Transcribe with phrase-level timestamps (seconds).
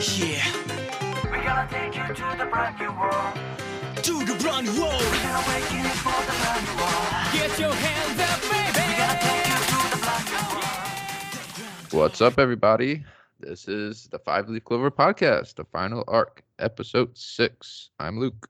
[0.00, 0.42] Yeah,
[1.24, 3.34] We're gonna take you to the brand new world.
[4.02, 4.94] to the brand new world.
[4.94, 7.12] We're gonna wake you for the brand new world.
[7.34, 8.80] Get your hands up, baby.
[8.80, 11.92] We're gonna take you to the brand new world.
[11.92, 13.04] What's up, everybody?
[13.40, 17.90] This is the Five Leaf Clover Podcast, the final arc, episode six.
[17.98, 18.48] I'm Luke.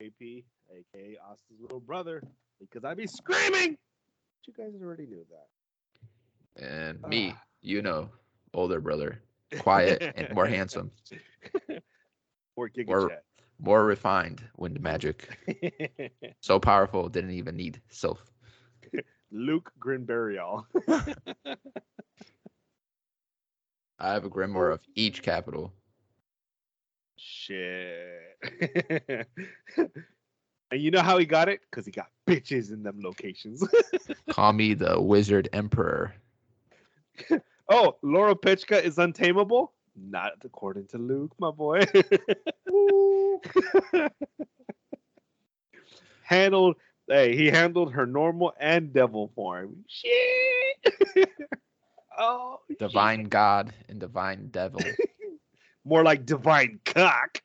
[0.00, 2.24] AP, aka Austin's little brother,
[2.58, 3.76] because I'd be screaming.
[3.76, 6.60] But you guys already knew that.
[6.60, 7.42] And me, Ah.
[7.60, 8.10] you know,
[8.52, 9.22] older brother,
[9.58, 10.90] quiet and more handsome,
[12.56, 13.12] Or Giga Or-
[13.60, 15.28] more refined, wind magic.
[16.40, 18.18] So powerful, didn't even need self.
[19.30, 20.64] Luke Grinberryall.
[23.98, 25.72] I have a grimoire of each capital.
[27.16, 28.36] Shit.
[30.70, 31.60] and you know how he got it?
[31.68, 33.62] Because he got bitches in them locations.
[34.30, 36.14] Call me the Wizard Emperor.
[37.68, 39.72] Oh, Lolopechka is untamable?
[39.94, 41.82] Not according to Luke, my boy.
[46.22, 46.76] handled
[47.08, 49.84] hey, he handled her normal and devil form.
[49.88, 50.94] Shit.
[52.18, 52.78] oh shit.
[52.78, 54.82] Divine God and Divine Devil.
[55.84, 57.40] more like divine cock.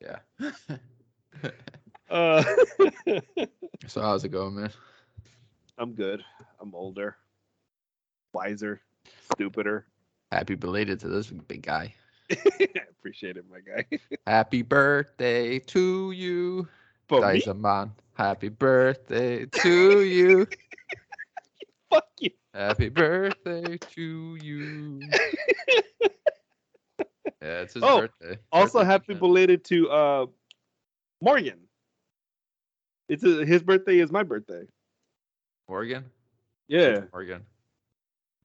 [0.00, 0.18] Yeah.
[2.10, 2.44] Uh,
[3.86, 4.70] so how's it going, man?
[5.78, 6.22] I'm good.
[6.60, 7.16] I'm older,
[8.32, 8.80] wiser,
[9.32, 9.86] stupider.
[10.30, 11.94] Happy belated to this big guy.
[12.30, 12.36] I
[12.90, 13.86] appreciate it, my guy.
[14.26, 16.68] Happy birthday to you.
[17.10, 17.90] Daisaman.
[18.14, 20.46] Happy birthday to you.
[21.90, 22.30] fuck you.
[22.54, 25.00] Happy birthday to you.
[27.42, 28.38] Yeah, it's his Oh, birthday.
[28.52, 30.26] Also, Birthday happy belated to uh
[31.20, 31.58] Morgan.
[33.08, 34.62] It's a, his birthday is my birthday.
[35.68, 36.04] Morgan?
[36.68, 37.02] Yeah.
[37.12, 37.44] Morgan.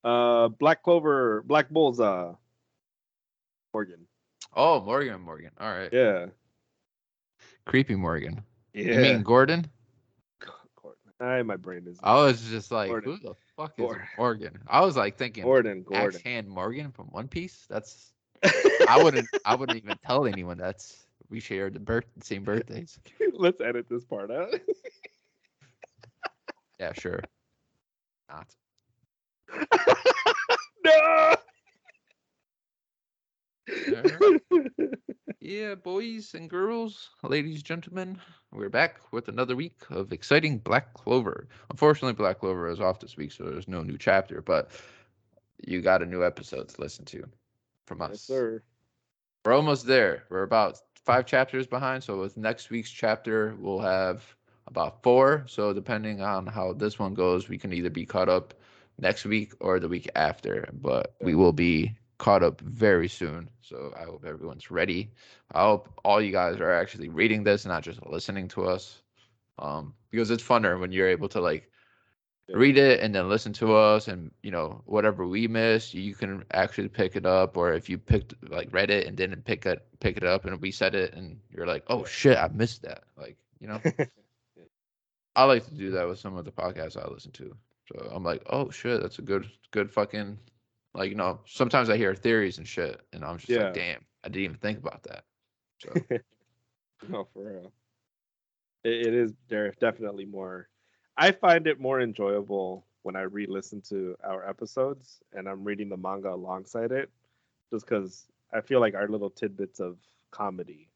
[0.08, 2.00] Uh, Black Clover, Black Bulls.
[2.00, 2.33] Uh,
[3.73, 4.08] Morgan.
[4.55, 5.52] Oh, Morgan, Morgan.
[5.59, 5.89] All right.
[5.91, 6.27] Yeah.
[7.66, 8.41] Creepy Morgan.
[8.73, 8.94] Yeah.
[8.94, 9.67] You mean Gordon?
[11.20, 11.98] Ay, my brain is.
[12.04, 13.14] I was just like, Gordon.
[13.14, 14.08] who the fuck is Gordon.
[14.17, 14.59] Morgan?
[14.67, 15.80] I was like thinking Gordon.
[15.92, 16.21] Axe Gordon.
[16.23, 17.65] Hand Morgan from One Piece.
[17.70, 18.14] That's
[18.87, 22.99] I wouldn't I wouldn't even tell anyone that's we share the birth same birthdays.
[23.33, 24.54] Let's edit this part out.
[26.80, 27.23] Yeah, sure.
[28.30, 28.45] Not.
[30.83, 31.35] no.
[35.39, 38.19] Yeah, boys and girls, ladies, and gentlemen,
[38.52, 41.47] we're back with another week of exciting Black Clover.
[41.69, 44.71] Unfortunately, Black Clover is off this week, so there's no new chapter, but
[45.65, 47.23] you got a new episode to listen to
[47.86, 48.09] from us.
[48.11, 48.63] yes, sir.
[49.45, 50.23] We're almost there.
[50.30, 54.25] We're about five chapters behind, so with next week's chapter, we'll have
[54.67, 55.45] about four.
[55.47, 58.53] So depending on how this one goes, we can either be caught up
[58.99, 63.49] next week or the week after, but we will be caught up very soon.
[63.61, 65.11] So I hope everyone's ready.
[65.52, 69.02] I hope all you guys are actually reading this, not just listening to us.
[69.59, 71.69] Um, because it's funner when you're able to like
[72.49, 76.45] read it and then listen to us and you know whatever we miss you can
[76.52, 79.86] actually pick it up or if you picked like read it and didn't pick it
[79.99, 83.03] pick it up and we said it and you're like oh shit i missed that
[83.17, 83.81] like you know
[85.36, 87.53] i like to do that with some of the podcasts i listen to
[87.87, 90.37] so i'm like oh shit that's a good good fucking
[90.93, 93.65] like you know sometimes i hear theories and shit and i'm just Yeah.
[93.65, 95.23] like damn i didn't even think about that
[95.80, 95.93] so
[97.09, 97.71] No, for real.
[98.83, 100.67] It, it is there definitely more.
[101.15, 105.95] I find it more enjoyable when I re-listen to our episodes and I'm reading the
[105.98, 107.09] manga alongside it,
[107.71, 109.98] just because I feel like our little tidbits of
[110.31, 110.89] comedy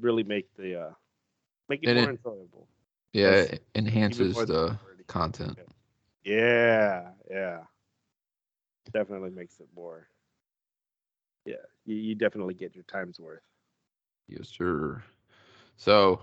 [0.00, 0.90] really make the uh
[1.68, 2.68] make it And more it- enjoyable.
[3.12, 4.76] yeah it enhances the.
[5.10, 5.58] Content
[6.24, 7.60] Yeah, yeah.
[8.92, 10.08] Definitely makes it more.
[11.44, 11.54] Yeah,
[11.84, 13.42] you, you definitely get your time's worth.
[14.28, 15.02] Yes, sir.
[15.76, 16.22] So,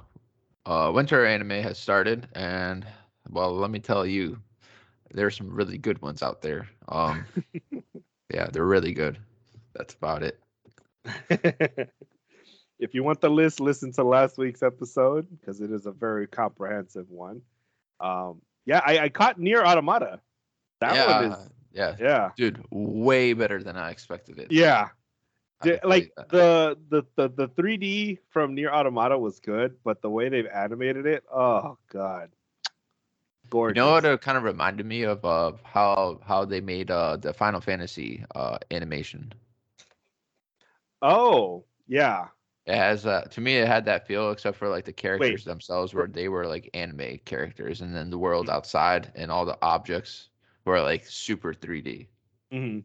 [0.65, 2.85] uh, winter anime has started, and
[3.29, 4.39] well, let me tell you,
[5.11, 6.67] there's some really good ones out there.
[6.87, 7.25] Um,
[8.33, 9.17] yeah, they're really good.
[9.73, 10.39] That's about it.
[12.79, 16.27] if you want the list, listen to last week's episode because it is a very
[16.27, 17.41] comprehensive one.
[17.99, 20.21] Um, yeah, I, I caught Nier Automata.
[20.81, 24.51] That yeah, one is yeah, yeah, dude, way better than I expected it.
[24.51, 24.89] yeah.
[25.61, 29.39] I can The- tell you like the the the the 3D from Nier Automata was
[29.39, 32.31] good, but the way they've animated it, oh god,
[33.49, 33.77] gorgeous.
[33.77, 37.17] you know what it kind of reminded me of uh, how how they made uh
[37.17, 39.33] the Final Fantasy uh animation.
[41.01, 42.27] Oh yeah,
[42.67, 45.93] It has uh to me it had that feel except for like the characters themselves
[45.95, 50.29] where they were like anime characters and then the world outside and all the objects
[50.65, 52.09] were like super 3D.
[52.51, 52.79] hmm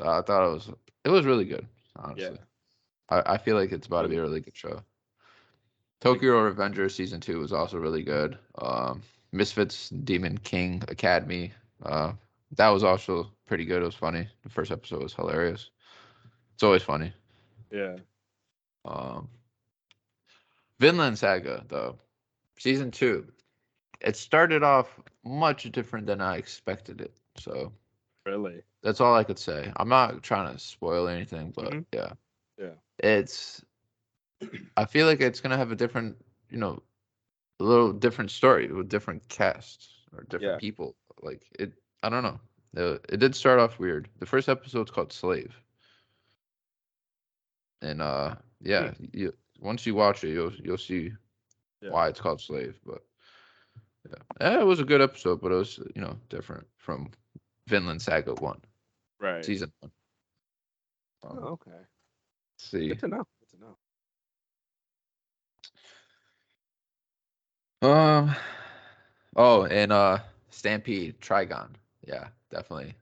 [0.00, 0.70] I thought it was
[1.04, 1.66] it was really good.
[1.96, 2.38] Honestly,
[3.10, 4.82] I, I feel like it's about to be a really good show.
[6.00, 8.38] Tokyo Revenger season two was also really good.
[8.58, 11.52] Um, Misfits Demon King Academy.
[11.82, 12.12] Uh,
[12.52, 13.82] that was also pretty good.
[13.82, 14.28] It was funny.
[14.42, 15.70] The first episode was hilarious.
[16.54, 17.12] It's always funny.
[17.70, 17.96] Yeah.
[18.84, 19.28] Um,
[20.78, 21.98] Vinland Saga though,
[22.58, 23.32] season two.
[24.00, 27.14] It started off much different than I expected it.
[27.36, 27.72] So
[28.26, 28.62] Really.
[28.82, 29.72] that's all I could say.
[29.76, 31.86] I'm not trying to spoil anything, but Mhm.
[31.92, 32.12] yeah.
[32.58, 32.74] Yeah.
[32.98, 33.64] It's
[34.76, 36.16] I feel like it's gonna have a different,
[36.50, 36.82] you know,
[37.60, 40.58] a little different story with different casts or different Yeah.
[40.58, 40.96] people.
[41.22, 41.72] Like it
[42.02, 42.40] I don't know.
[42.76, 44.08] Uh, It did start off weird.
[44.18, 45.60] The first episode's called Slave.
[47.82, 51.12] And uh yeah, you once you watch it you'll you'll see
[51.80, 51.90] Yeah.
[51.90, 53.02] why it's called Slave, but
[54.10, 54.22] yeah.
[54.40, 57.10] Eh, it was a good episode, but it was, you know, different from
[57.68, 58.60] Vinland Saga 1,
[59.20, 59.44] Right.
[59.44, 59.90] season 1.
[61.26, 61.70] Um, Oh, okay.
[62.58, 62.88] see.
[62.88, 63.26] Good to know.
[63.40, 63.64] Good to
[67.82, 67.88] know.
[67.88, 68.36] Um.
[69.36, 70.18] Oh, and uh,
[70.50, 71.70] Stampede Trigun.
[72.06, 72.94] Yeah, definitely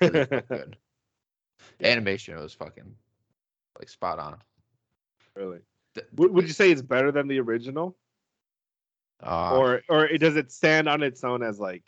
[0.00, 0.76] really good.
[1.82, 2.94] Animation was fucking
[3.78, 4.38] like spot on.
[5.40, 5.60] Really.
[6.16, 7.96] Would, would you say it's better than the original,
[9.22, 11.82] Uh, or or it, does it stand on its own as like?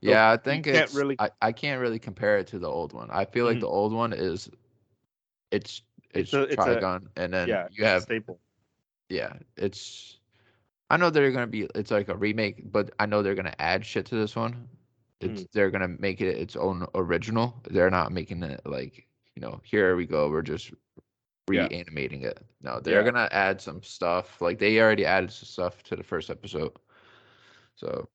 [0.00, 2.92] yeah, I think can't it's really- I, I can't really compare it to the old
[2.92, 3.08] one.
[3.10, 3.60] I feel like Mhm.
[3.60, 4.48] the old one is
[5.50, 5.82] it's
[6.12, 8.40] it's, It's a- it's a- Trigun, and then yeah, you have staple.
[9.08, 10.18] yeah, it's.
[10.90, 11.68] I know they're gonna be.
[11.76, 14.68] It's like a remake, but I know they're gonna add shit to this one.
[15.20, 17.54] It's they're gonna make it its own original.
[17.70, 19.06] They're not making it like
[19.36, 19.60] you know.
[19.62, 20.28] Here we go.
[20.30, 20.72] We're just
[21.52, 21.66] Yeah.
[21.68, 22.38] reanimating it.
[22.62, 23.10] No, they're Yeah.
[23.10, 24.40] gonna add some stuff.
[24.40, 26.72] Like they already added some stuff to the first episode.
[27.76, 28.08] So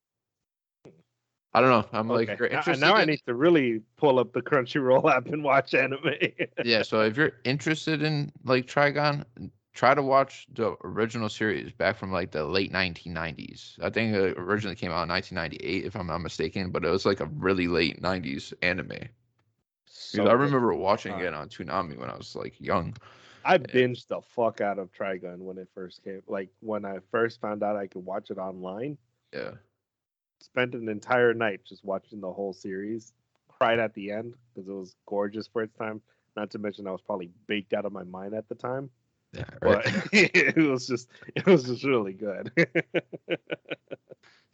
[1.54, 1.98] I don't know.
[1.98, 2.50] I'm like, Okay.
[2.54, 2.82] Now- interested.
[2.82, 6.02] now I in- need to really pull up the Crunchyroll app and watch anime.
[6.66, 6.82] yeah.
[6.82, 9.24] So if you're interested in like Trigun,
[9.74, 13.78] try to watch the original series back from like the late 1990s.
[13.82, 17.06] I think it originally came out in 1998, if I'm not mistaken, but it was
[17.06, 18.92] like a really late 90s anime.
[19.88, 22.96] So I remember watching Uh, it on Toonami when I was like young.
[23.46, 26.22] I binged the fuck out of Trigun when it first came.
[26.28, 28.98] Like when I first found out I could watch it online,
[29.32, 29.52] Yeah.
[30.42, 33.14] spent an entire night just watching the whole series.
[33.48, 36.02] Cried at the end because it was gorgeous for its time.
[36.36, 38.90] Not to mention I was probably baked out of my mind at the time.
[39.32, 39.46] Yeah.
[39.62, 42.52] But it was just it was just really good.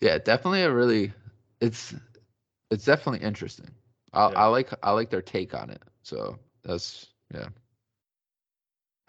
[0.01, 0.17] yeah.
[0.17, 1.13] Definitely a really.
[1.61, 1.93] It's
[2.69, 3.71] it's definitely interesting.
[4.13, 4.39] I Yeah.
[4.39, 5.81] I like I like their take on it.
[6.03, 7.47] So that's yeah.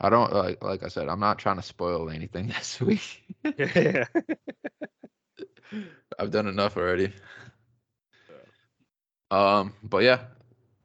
[0.00, 1.08] I don't like like I said.
[1.08, 3.22] I'm not trying to spoil anything this week.
[3.56, 4.04] yeah.
[6.18, 7.12] I've done enough already.
[9.30, 10.24] Um, but yeah,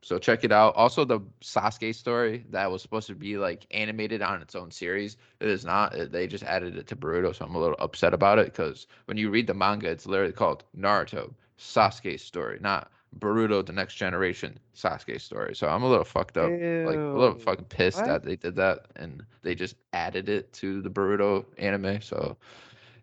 [0.02, 0.74] so check it out.
[0.76, 5.18] Also, the Sasuke story that was supposed to be like animated on its own series,
[5.42, 5.94] it is not.
[6.12, 9.18] They just added it to Boruto, so I'm a little upset about it because when
[9.18, 12.90] you read the manga, it's literally called Naruto Sasuke story, not
[13.20, 15.56] Boruto the Next Generation Sasuke story.
[15.56, 16.60] So I'm a little fucked up, like
[16.98, 18.08] a little fucking pissed What?
[18.08, 22.02] that they did that and they just added it to the Boruto anime.
[22.02, 22.38] So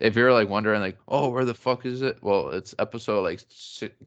[0.01, 3.41] if you're like wondering like oh where the fuck is it well it's episode like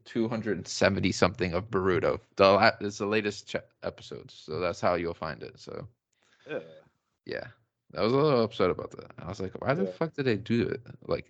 [0.05, 5.13] 270 something of Boruto the la- it's the latest ch- episodes so that's how you'll
[5.13, 5.87] find it so
[6.49, 6.59] Yeah.
[7.25, 7.44] yeah
[7.97, 10.35] I was a little upset about that I was like why the fuck did they
[10.35, 11.30] do it like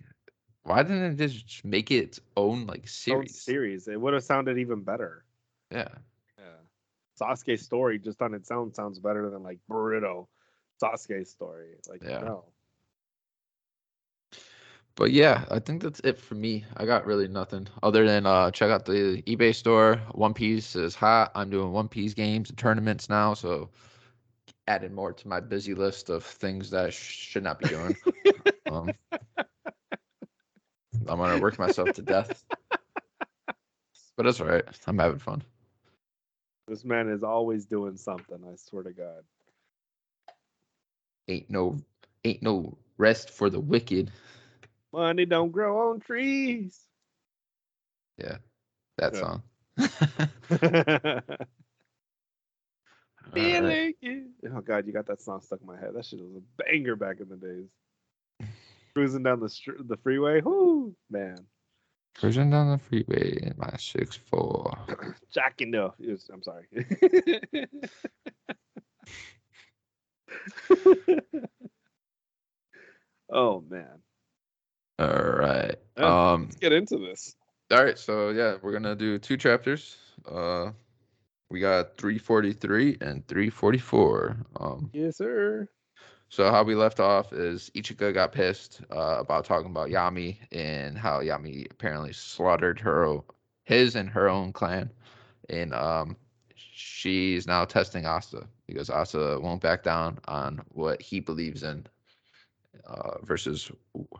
[0.68, 3.88] why didn't it just make it its own like Own series series.
[3.88, 5.24] It would have sounded even better.
[5.70, 5.88] yeah
[6.38, 6.60] Yeah.
[7.20, 10.28] Sasuke's story just on its own sounds better than like Boruto
[10.82, 11.76] Sasuke's story.
[11.88, 12.20] Like Yeah.
[12.20, 12.52] no.
[14.96, 16.64] But yeah, I think that's it for me.
[16.76, 19.96] I got really nothing other than uh check out the eBay store.
[20.12, 21.32] One Piece is hot.
[21.34, 23.70] I'm doing One Piece games and tournaments now, so
[24.66, 26.94] added more to my busy list of things that I sh-
[27.30, 27.96] should not be doing.
[28.66, 28.94] um,
[31.08, 32.44] I'm gonna work myself to death,
[34.16, 34.64] but it's all right.
[34.86, 35.42] I'm having fun.
[36.68, 39.24] This man is always doing something, I swear to God.
[41.28, 41.78] Ain't no,
[42.24, 44.10] ain't no rest for the wicked.
[44.92, 46.80] Money don't grow on trees.
[48.18, 48.38] Yeah,
[48.98, 49.16] that Yeah.
[49.16, 49.42] song.
[53.32, 53.52] Right.
[53.52, 54.26] Feeling it.
[54.54, 55.90] Oh God, you got that song stuck in my head.
[55.94, 57.68] That shit was a banger back in the days.
[58.98, 61.36] Cruising down the str- the freeway, whoo, man,
[62.16, 64.76] Cruising down the freeway in my six four.
[65.32, 65.94] jacking up.
[66.00, 66.66] I'm sorry.
[73.30, 74.02] oh man,
[74.98, 75.76] All right.
[75.96, 76.32] Yeah.
[76.32, 76.46] Um.
[76.46, 77.36] let's get into this.
[77.70, 77.96] All right.
[77.96, 79.96] So yeah, we're gonna do two chapters.
[80.28, 80.72] Uh,
[81.50, 84.38] We got 343 and 344.
[84.58, 85.68] Um, Yes, sir.
[86.30, 90.98] So how we left off is Ichika got pissed uh, about talking about Yami and
[90.98, 93.20] how Yami apparently slaughtered her
[93.64, 94.90] his and her own clan,
[95.48, 96.16] and um,
[96.54, 101.86] she's now testing Asta because Asta won't back down on what he believes in
[102.86, 103.70] uh, versus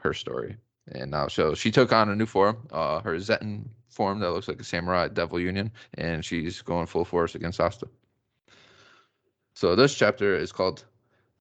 [0.01, 0.57] her story.
[0.93, 4.49] And now, so she took on a new form, uh, her Zetten form that looks
[4.49, 7.89] like a samurai devil union, and she's going full force against Asta.
[9.55, 10.85] So this chapter is called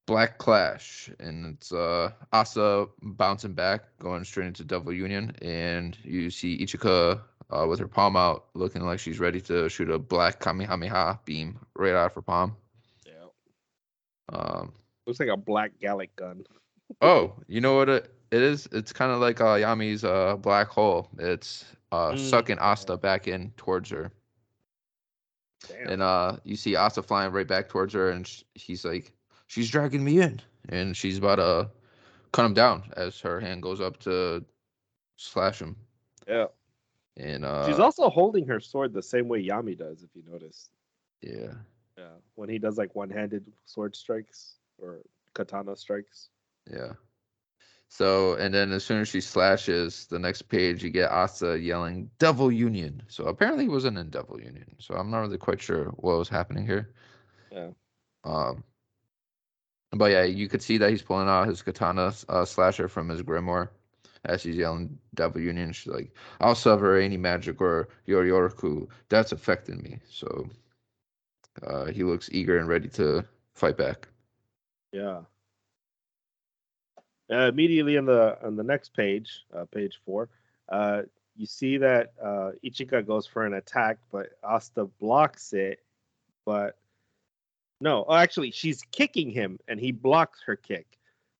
[0.07, 6.29] Black Clash, and it's uh, Asta bouncing back, going straight into Devil Union, and you
[6.31, 7.21] see Ichika
[7.51, 11.59] uh, with her palm out, looking like she's ready to shoot a black Kamehameha beam
[11.75, 12.55] right out of her palm.
[13.05, 13.13] Yeah.
[14.33, 14.73] Um,
[15.05, 16.43] Looks like a black Galick gun.
[17.01, 18.67] oh, you know what it, it is?
[18.71, 21.09] It's kind of like uh, Yami's uh, black hole.
[21.19, 22.19] It's uh, Mm.
[22.19, 24.11] sucking Asta back in towards her.
[25.67, 25.87] Damn.
[25.89, 29.11] And uh, you see Asta flying right back towards her, and sh- he's like,
[29.47, 31.69] "She's dragging me in," and she's about to
[32.31, 34.43] cut him down as her hand goes up to
[35.17, 35.75] slash him.
[36.27, 36.47] yeah.
[37.17, 40.69] And uh, She's also holding her sword the same way Yami does, if you notice.
[41.21, 41.53] yeah,
[41.97, 42.13] Yeah.
[42.35, 44.99] When he does like one-handed sword strikes or
[45.33, 46.29] katana strikes.
[46.71, 46.93] yeah.
[47.89, 52.11] So and then as soon as she slashes, the next page you get Asta yelling
[52.19, 54.75] "Devil Union." So apparently he wasn't in Devil Union.
[54.77, 56.93] So I'm not really quite sure what was happening here.
[57.51, 57.69] Yeah.
[58.25, 58.63] Um.
[59.91, 63.21] But yeah, you could see that he's pulling out his katana uh, slasher from his
[63.21, 63.69] grimoire
[64.25, 69.81] as he's yelling "Devil Union." She's like, "I'll sever any magic or Yoryoku that's affecting
[69.81, 70.49] me." So
[71.65, 74.07] uh, he looks eager and ready to fight back.
[74.91, 75.21] Yeah.
[77.29, 80.29] Uh, immediately on the on the next page, uh, page four,
[80.69, 81.01] uh,
[81.35, 85.79] you see that uh, Ichika goes for an attack, but Asta blocks it.
[86.45, 86.77] But
[87.79, 90.87] no, oh, actually, she's kicking him, and he blocks her kick.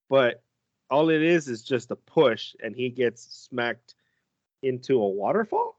[0.10, 0.41] But
[0.89, 3.96] all it is is just a push, and he gets smacked
[4.62, 5.77] into a waterfall.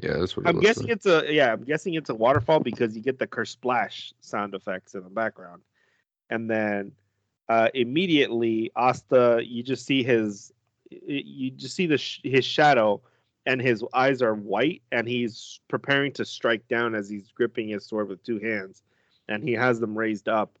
[0.00, 0.92] Yeah, that's what I'm guessing like.
[0.92, 1.52] it's a yeah.
[1.52, 5.62] I'm guessing it's a waterfall because you get the kersplash sound effects in the background,
[6.30, 6.92] and then
[7.48, 10.52] uh, immediately Asta, you just see his,
[10.90, 13.00] you just see the sh- his shadow,
[13.46, 17.84] and his eyes are white, and he's preparing to strike down as he's gripping his
[17.84, 18.82] sword with two hands,
[19.28, 20.58] and he has them raised up,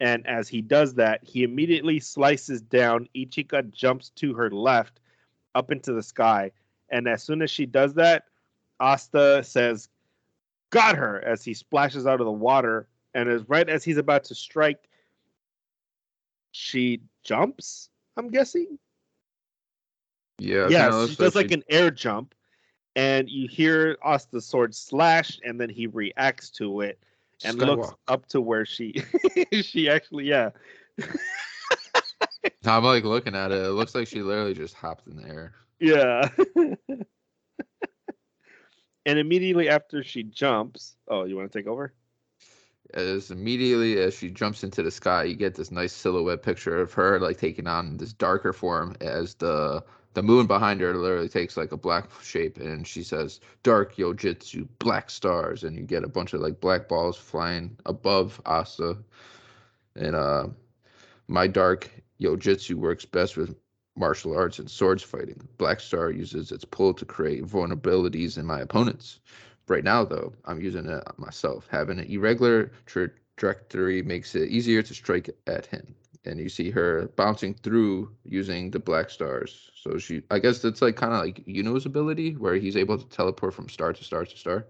[0.00, 3.08] and as he does that, he immediately slices down.
[3.14, 5.00] Ichika jumps to her left,
[5.54, 6.50] up into the sky,
[6.88, 8.26] and as soon as she does that.
[8.80, 9.88] Asta says,
[10.70, 14.24] "Got her!" as he splashes out of the water, and as right as he's about
[14.24, 14.88] to strike,
[16.50, 17.88] she jumps.
[18.16, 18.78] I'm guessing.
[20.38, 22.34] Yeah, Yeah, kinda she does like she- an air jump,
[22.96, 26.98] and you hear Asta's sword slash, and then he reacts to it
[27.44, 29.02] and looks up to where she
[29.52, 30.50] she actually yeah
[32.66, 33.62] I'm like looking at it.
[33.64, 35.54] It looks like she literally just hopped in the air.
[35.80, 36.28] yeah.
[39.06, 41.92] and immediately after she jumps, oh, you want to take over?
[42.94, 46.92] as immediately as she jumps into the sky, you get this nice silhouette picture of
[46.92, 49.82] her like taking on this darker form as the
[50.14, 54.66] the moon behind her literally takes like a black shape and she says dark yojutsu
[54.78, 58.96] black stars and you get a bunch of like black balls flying above asta
[59.96, 60.46] and uh
[61.28, 61.90] my dark
[62.20, 63.54] yojutsu works best with
[63.96, 68.60] martial arts and swords fighting black star uses its pull to create vulnerabilities in my
[68.60, 69.20] opponents
[69.66, 71.66] Right now, though, I'm using it myself.
[71.70, 75.94] Having an irregular trajectory makes it easier to strike at him.
[76.26, 79.70] And you see her bouncing through using the black stars.
[79.74, 83.06] So she, I guess it's like kind of like Yuno's ability, where he's able to
[83.08, 84.66] teleport from star to star to star.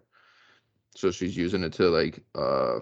[0.97, 2.81] So she's using it to like uh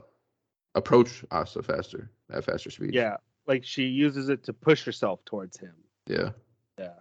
[0.74, 2.94] approach Asta faster at faster speed.
[2.94, 5.74] Yeah, like she uses it to push herself towards him.
[6.06, 6.30] yeah.
[6.78, 6.94] Yeah.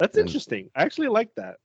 [0.00, 0.70] That's And- interesting.
[0.74, 1.58] I actually like that.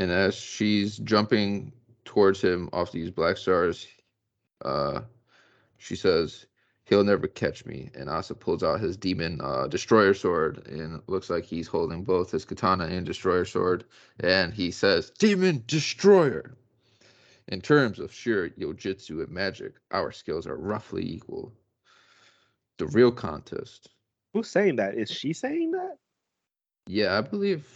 [0.00, 1.72] And as she's jumping
[2.04, 3.86] towards him off these black stars,
[4.64, 5.02] uh,
[5.78, 6.46] she says,
[6.84, 11.08] "He'll never catch me." And Asta pulls out his demon uh, destroyer sword, and it
[11.08, 13.84] looks like he's holding both his katana and destroyer sword.
[14.20, 16.56] And he says, "Demon destroyer."
[17.48, 21.52] In terms of sheer yojutsu and magic, our skills are roughly equal.
[22.78, 23.90] The real contest,
[24.32, 24.96] Who's saying that?
[24.96, 25.96] Is she saying that?
[26.86, 27.66] yeah, I believe.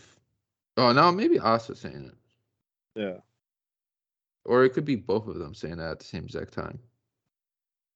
[0.77, 3.01] Oh no, maybe Asta saying it.
[3.01, 3.19] Yeah.
[4.45, 6.79] Or it could be both of them saying that at the same exact time.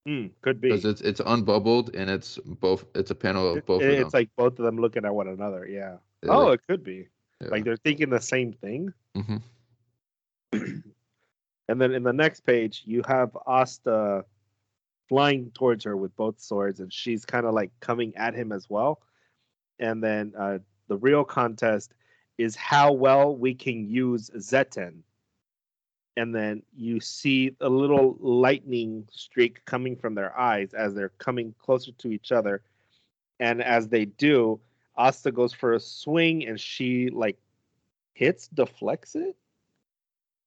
[0.07, 0.69] Hmm, could be.
[0.69, 4.15] Because it's it's unbubbled and it's both it's a panel of It- both of it's
[4.15, 5.67] like both of them looking at one another.
[5.67, 5.99] Yeah.
[6.23, 7.09] They're oh, it could be.
[7.41, 7.49] yeah.
[7.49, 8.93] Like they're thinking the same thing.
[9.17, 9.43] Mhm.
[11.69, 14.25] And then in the next page, you have Asta
[15.09, 18.69] flying towards her with both swords, and she's kind of like coming at him as
[18.69, 19.01] well.
[19.79, 21.95] And then uh, the real contest
[22.37, 25.03] is how well we can use Zetten.
[26.17, 31.55] And then you see a little lightning streak coming from their eyes as they're coming
[31.59, 32.63] closer to each other.
[33.41, 34.61] And as they do,
[34.97, 37.39] Asta goes for a swing and she like
[38.13, 39.37] hits, deflects it.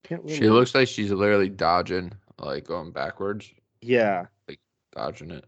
[0.03, 0.35] Can't really.
[0.35, 4.59] She looks like she's literally dodging, like going backwards, Yeah, Like
[4.95, 5.45] dodging it.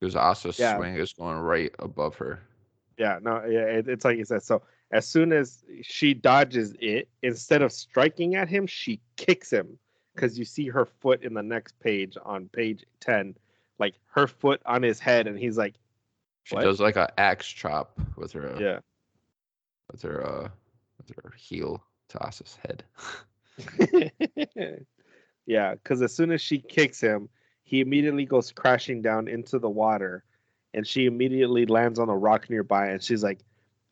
[0.00, 0.76] Because Asta's Yeah.
[0.76, 2.40] swing is going right above her.
[2.98, 3.60] yeah, no, yeah.
[3.60, 4.42] It, it's like you said.
[4.42, 4.62] So
[4.92, 9.78] as soon as she dodges it, instead of striking at him, she kicks him
[10.14, 13.34] because you see her foot in the next page on page ten,
[13.78, 15.74] like her foot on his head, and he's like,
[16.44, 18.78] She does like a axe chop with her uh, yeah.
[19.90, 20.48] with her uh
[20.98, 22.84] with her heel to Asta's head.
[25.46, 27.28] yeah, because as soon as she kicks him,
[27.64, 30.24] he immediately goes crashing down into the water,
[30.74, 32.88] and she immediately lands on a rock nearby.
[32.88, 33.40] And she's like,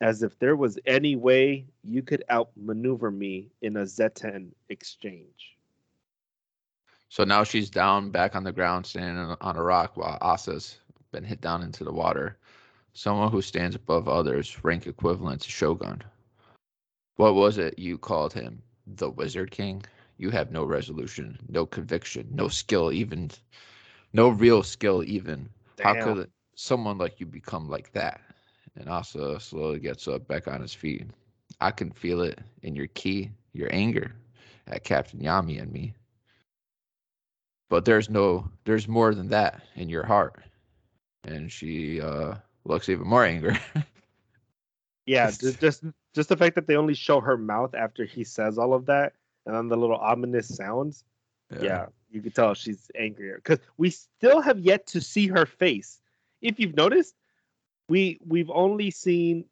[0.01, 5.57] "As if there was any way you could outmaneuver me in a Zetten exchange."
[7.09, 10.79] So now she's down back on the ground, standing on- on a rock, while Asta's
[11.11, 12.37] been hit down into the water.
[12.93, 16.03] Someone who stands above others, rank equivalent to Shogun.
[17.15, 18.63] What was it you called him?
[18.85, 19.83] The Wizard King?
[20.17, 23.31] You have no resolution, no conviction, no skill, even
[24.11, 25.49] no real skill, even.
[25.79, 28.34] How could someone like you become like that?
[28.77, 31.07] And Asta slowly gets up back on his feet.
[31.61, 34.11] I can feel it in your ki, your anger
[34.67, 35.93] at Captain Yami and me
[37.69, 40.43] but there's no there's more than that in your heart
[41.23, 43.57] and she uh looks even more angry
[45.05, 48.57] Yeah, just, just just the fact that they only show her mouth after he says
[48.57, 49.13] all of that,
[49.45, 51.03] and then the little ominous sounds.
[51.61, 55.99] yeah, you can tell she's angrier because we still have yet to see her face.
[56.41, 57.13] If you've noticed,
[57.89, 59.45] we we've only seen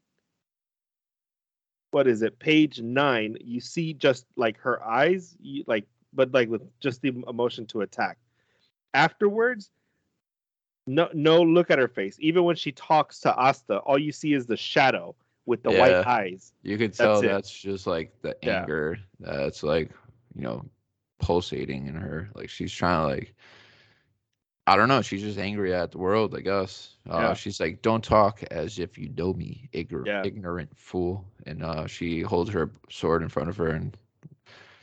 [1.91, 3.37] what is it, page nine.
[3.39, 7.81] You see just like her eyes, you, like but like with just the emotion to
[7.81, 8.17] attack.
[8.93, 9.69] Afterwards,
[10.87, 12.17] no no look at her face.
[12.19, 15.15] Even when she talks to Asta, all you see is the shadow
[15.45, 16.53] with the white eyes.
[16.63, 18.61] you could tell That's that's just like the Yeah.
[18.61, 19.91] anger that's like
[20.35, 20.65] you know
[21.19, 23.35] pulsating in her like she's trying to like
[24.67, 26.95] i don't know she's just angry at the world i guess.
[27.09, 27.33] Uh Yeah.
[27.33, 30.23] she's like don't talk as if you know me ignorant Yeah.
[30.23, 31.25] ignorant fool.
[31.45, 33.95] And uh she holds her sword in front of her and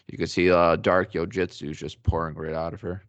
[0.09, 3.03] you can see uh dark yojutsu just pouring right out of her.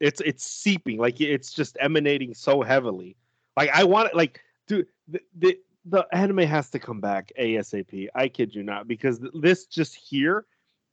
[0.00, 3.16] It's it's seeping like it's just emanating so heavily.
[3.56, 8.08] Like i want it like dude the, the the anime has to come back asap
[8.14, 10.46] i kid you not because this just here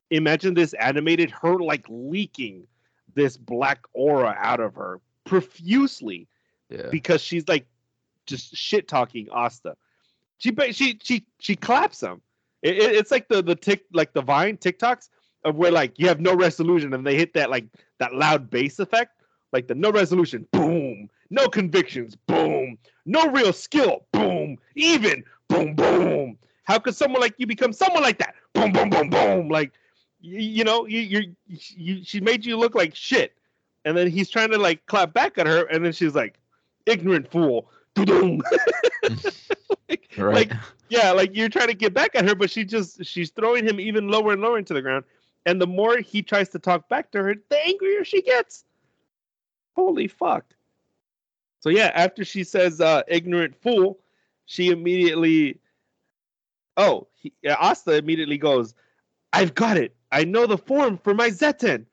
[0.09, 2.67] imagine this animated her like leaking
[3.15, 6.27] this black aura out of her profusely
[6.69, 6.87] yeah.
[6.91, 7.65] because she's like
[8.25, 9.75] just shit talking asta.
[10.37, 12.21] She she she she claps him
[12.61, 15.09] it, it- it's like the the tick like the vine tiktoks
[15.45, 17.65] of where like you have no resolution and they hit that like
[17.99, 19.21] that loud bass effect.
[19.51, 21.09] Like the no resolution boom.
[21.31, 22.77] No convictions boom.
[23.05, 24.57] No real skill boom.
[24.75, 26.37] Even boom boom.
[26.65, 28.35] How could someone like you become someone like that?
[28.53, 29.49] Boom boom boom boom.
[29.49, 29.71] Like
[30.21, 33.35] you, you know you you're you she made you look like shit
[33.85, 36.39] and then he's trying to like clap back at her and then she's like
[36.85, 37.69] ignorant fool
[39.89, 40.51] like, right like
[40.89, 43.79] yeah, like you're trying to get back at her, but she just she's throwing him
[43.79, 45.05] even lower and lower into the ground.
[45.45, 48.65] And the more he tries to talk back to her, the angrier she gets.
[49.75, 50.45] Holy fuck.
[51.61, 53.99] So yeah, after she says uh ignorant fool,
[54.45, 55.59] she immediately
[56.75, 58.73] Oh, he, Asta immediately goes,
[59.33, 59.95] "I've got it.
[60.11, 61.85] I know the form for my Zetten.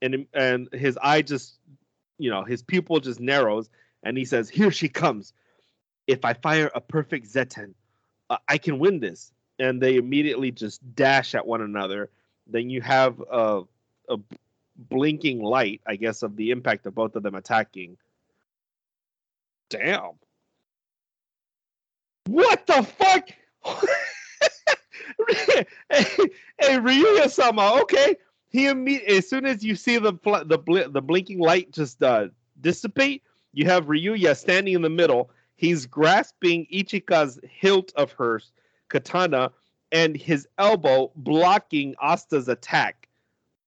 [0.00, 1.58] And and his eye just
[2.18, 3.68] you know, his pupil just narrows
[4.02, 5.32] and he says, "Here she comes.
[6.06, 7.74] If I fire a perfect Zetten,
[8.30, 9.32] uh, I can win this.
[9.58, 12.10] And they immediately just dash at one another.
[12.46, 13.62] Then you have a,
[14.08, 14.18] a
[14.76, 17.96] blinking light, I guess, of the impact of both of them attacking.
[19.68, 20.12] Damn.
[22.26, 23.30] What the fuck?
[25.90, 26.16] hey,
[26.58, 28.16] hey Ryuya sama, okay.
[28.48, 32.02] He imme- as soon as you see the fl- the bl- the blinking light just
[32.02, 32.28] uh,
[32.60, 35.30] dissipate, you have Ryuya standing in the middle.
[35.56, 38.40] He's grasping Ichika's hilt of her
[38.88, 39.50] katana
[39.92, 43.08] and his elbow blocking Asta's attack.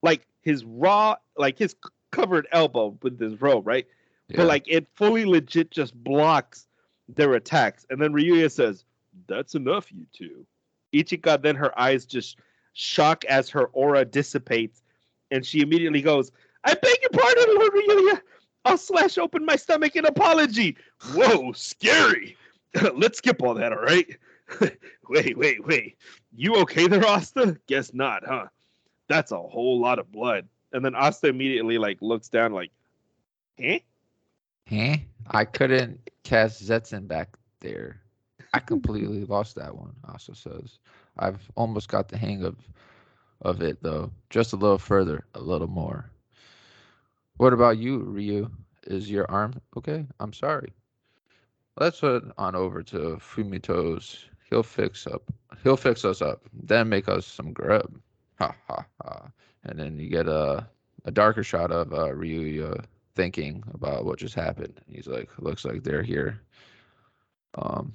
[0.02, 1.76] Like his raw, like his
[2.12, 3.88] covered elbow with his robe, right?
[4.30, 4.38] yeah.
[4.38, 6.68] But like it fully legit just blocks
[7.08, 7.86] their attacks.
[7.90, 8.86] And then Ryuya says,
[9.28, 10.46] That's enough, you two.
[10.94, 12.38] Ichika then her eyes just
[12.74, 14.84] shock as her aura dissipates,
[15.30, 16.32] and she immediately goes,
[16.64, 18.22] "I beg your pardon, Lord Ryuya.
[18.66, 20.78] I'll slash open my stomach in apology."
[21.14, 22.38] Whoa, scary.
[22.96, 24.08] Let's skip all that, all right?
[25.10, 25.98] wait, wait, wait.
[26.36, 27.58] You okay there, Asta?
[27.68, 28.48] Guess not, huh?
[29.08, 30.48] That's a whole lot of blood.
[30.74, 32.72] And then Asta immediately like looks down, like,
[33.60, 33.80] eh?
[34.70, 34.98] Huh?
[35.30, 38.01] I couldn't cast Zetten back there.
[38.54, 39.96] I completely lost that one.
[40.08, 40.80] Also says
[41.18, 42.56] I've almost got the hang of
[43.42, 44.12] of it though.
[44.30, 46.10] Just a little further, a little more.
[47.38, 48.50] What about you, Ryu?
[48.88, 50.06] Is your arm okay?
[50.20, 50.74] I'm sorry.
[51.80, 54.26] Let's head on over to Fumito's.
[54.50, 55.24] He'll fix up.
[55.64, 56.44] He'll fix us up.
[56.54, 58.00] Then make us some grub.
[58.40, 59.32] Ha ha ha.
[59.64, 60.68] And then you get a
[61.06, 62.82] a darker shot of uh, Ryu uh,
[63.16, 64.80] thinking about what just happened.
[64.88, 66.42] He's like, looks like they're here.
[67.56, 67.94] Um,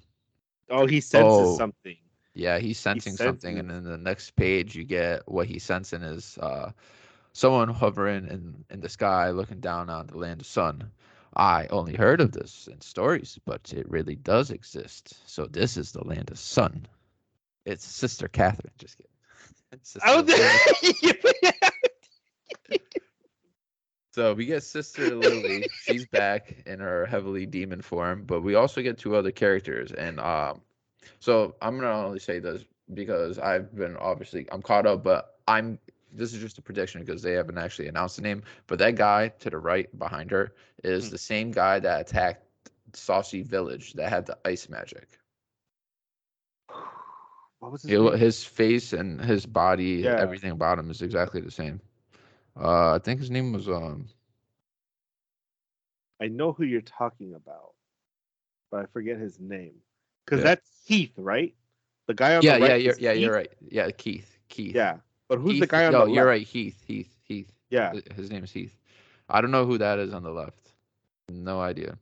[0.70, 1.56] Oh, he senses Oh.
[1.56, 1.96] something.
[2.34, 6.38] yeah, he's sensing something, and then the next page you get what he's sensing is
[6.38, 6.72] uh,
[7.32, 10.90] someone hovering in in the sky, looking down on the land of sun.
[11.36, 15.14] I only heard of this in stories, but it really does exist.
[15.28, 16.86] So this is the land of sun.
[17.66, 18.72] It's Sister Catherine.
[18.78, 19.12] Just kidding.
[19.82, 21.42] Sister Oh.
[24.16, 25.68] So we get Sister Lily.
[25.74, 29.92] She's back in her heavily demon form, but we also get two other characters.
[29.92, 30.62] And um,
[31.20, 35.78] so I'm gonna only say this because I've been obviously I'm caught up, but I'm
[36.10, 38.42] this is just a prediction because they haven't actually announced the name.
[38.66, 41.10] But that guy to the right behind her is Hmm.
[41.10, 45.18] the same guy that attacked Saussy Village that had the ice magic.
[47.58, 48.16] what was his He, name?
[48.16, 50.16] his face and his body, Yeah.
[50.16, 51.82] everything about him is exactly the same.
[52.58, 54.08] Uh, I think his name was um.
[56.20, 57.74] I know who you're talking about,
[58.70, 59.74] but I forget his name.
[60.24, 60.44] Because Yeah.
[60.44, 61.54] that's Heath, right?
[62.06, 62.70] The guy on Yeah, the right.
[62.70, 63.52] yeah, you're, yeah, you're right.
[63.60, 64.38] Yeah, Keith.
[64.48, 64.74] Keith.
[64.74, 66.46] Yeah, but who's the guy on no, the No, you're right.
[66.46, 66.82] Heath.
[66.86, 67.14] Heath.
[67.22, 67.52] Heath.
[67.68, 68.78] Yeah, His name is Heath.
[69.28, 70.72] I don't know who that is on the left.
[71.28, 71.98] No idea.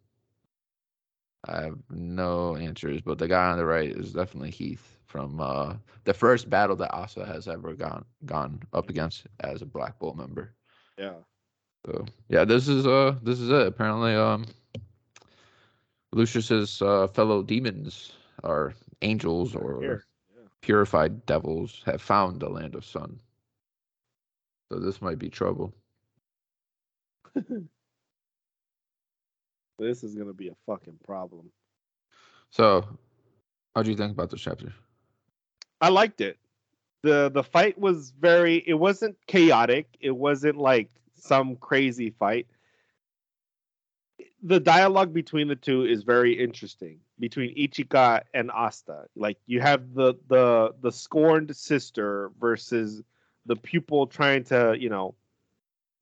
[1.46, 5.74] I have no answers, but the guy on the right is definitely Heath from uh,
[6.02, 10.16] the first battle that Asta has ever gone gone up against as a Black Bolt
[10.16, 10.56] member.
[10.98, 11.14] yeah.
[11.86, 13.68] So yeah, this is uh this is it.
[13.68, 14.44] Apparently, um,
[16.12, 20.04] Lucius's uh, fellow demons or angels or Here.
[20.62, 23.20] Purified devils have found the land of sun.
[24.72, 25.72] So this might be trouble.
[29.78, 31.50] This is gonna be a fucking problem.
[32.50, 32.86] So,
[33.74, 34.72] how do you think about this chapter?
[35.80, 36.38] I liked it.
[37.02, 38.62] the The fight was very.
[38.66, 39.96] It wasn't chaotic.
[40.00, 42.46] It wasn't like some crazy fight.
[44.42, 49.04] The dialogue between the two is very interesting between Ichika and Asta.
[49.16, 53.02] Like you have the the the scorned sister versus
[53.46, 55.14] the pupil trying to you know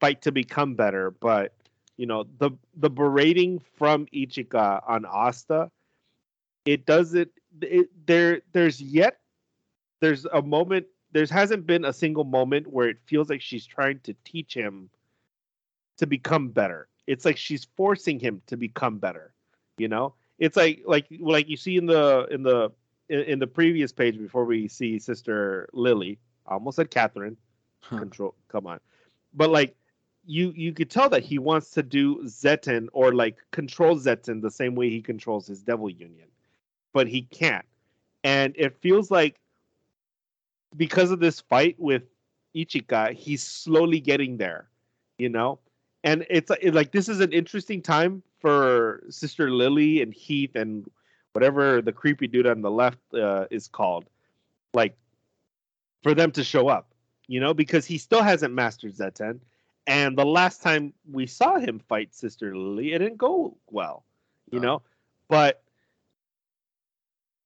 [0.00, 1.54] fight to become better, but
[1.96, 5.70] you know the the berating from Ichika on Asta,
[6.64, 7.30] it doesn't.
[7.60, 9.18] It, there there's yet
[10.02, 14.00] there's a moment there hasn't been a single moment where it feels like she's trying
[14.00, 14.90] to teach him
[15.98, 16.88] to become better.
[17.06, 19.32] It's like she's forcing him to become better.
[19.78, 22.72] You know, it's like like like you see in the in the
[23.08, 26.18] in, in the previous page before we see Sister Lily.
[26.46, 27.36] I almost said Catherine.
[27.80, 27.98] Huh.
[27.98, 28.34] Control.
[28.48, 28.80] Come on,
[29.34, 29.76] but like
[30.24, 34.50] you you could tell that he wants to do Zetten or like control Zetten the
[34.50, 36.28] same way he controls his Devil Union,
[36.92, 37.64] but he can't,
[38.24, 39.38] and it feels like
[40.76, 42.02] because of this fight with
[42.54, 44.68] Ichika, he's slowly getting there,
[45.18, 45.58] you know?
[46.04, 50.90] And it's it, like this is an interesting time for Sister Lily and Heath and
[51.32, 54.06] whatever the creepy dude on the left uh, is called,
[54.74, 54.96] like
[56.02, 56.92] for them to show up,
[57.28, 59.40] you know, because he still hasn't mastered Zetten.
[59.86, 64.04] And the last time we saw him fight Sister Lily, it didn't go well,
[64.50, 64.66] you No.
[64.66, 64.82] know?
[65.28, 65.62] But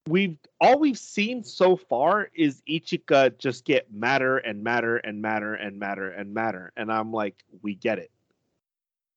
[0.06, 5.54] we've all we've seen so far is Ichika just get madder and madder and madder
[5.54, 6.72] and madder and madder.
[6.76, 8.10] And I'm like, we get it.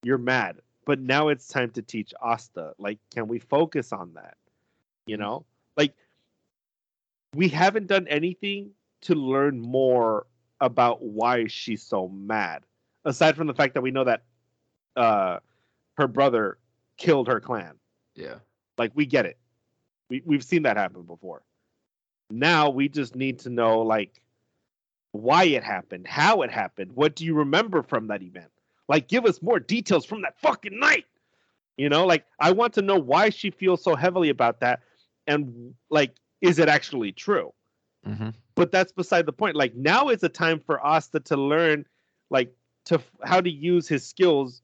[0.04, 0.62] You're mad.
[0.86, 2.74] But now it's time to teach Asta.
[2.80, 4.38] Like, can we focus on that?
[5.06, 5.46] You know?
[5.78, 5.94] Like
[7.36, 8.72] we haven't done anything
[9.02, 10.26] to learn more
[10.60, 12.64] about why she's so mad.
[13.06, 14.24] Aside from the fact that we know that
[14.96, 15.40] uh
[15.98, 16.58] her brother
[16.98, 17.76] killed her clan.
[18.16, 18.36] Yeah.
[18.78, 19.38] Like we get it.
[20.10, 21.42] We we've seen that happen before.
[22.30, 24.22] Now we just need to know like
[25.12, 28.52] why it happened, how it happened, what do you remember from that event?
[28.88, 31.06] Like give us more details from that fucking night.
[31.78, 34.82] You know, like I want to know why she feels so heavily about that
[35.28, 37.54] and like is it actually true?
[38.06, 39.56] hmm but that's beside the point.
[39.56, 41.86] Like now is the time for Asta to learn,
[42.30, 42.54] like
[42.86, 44.62] to f- how to use his skills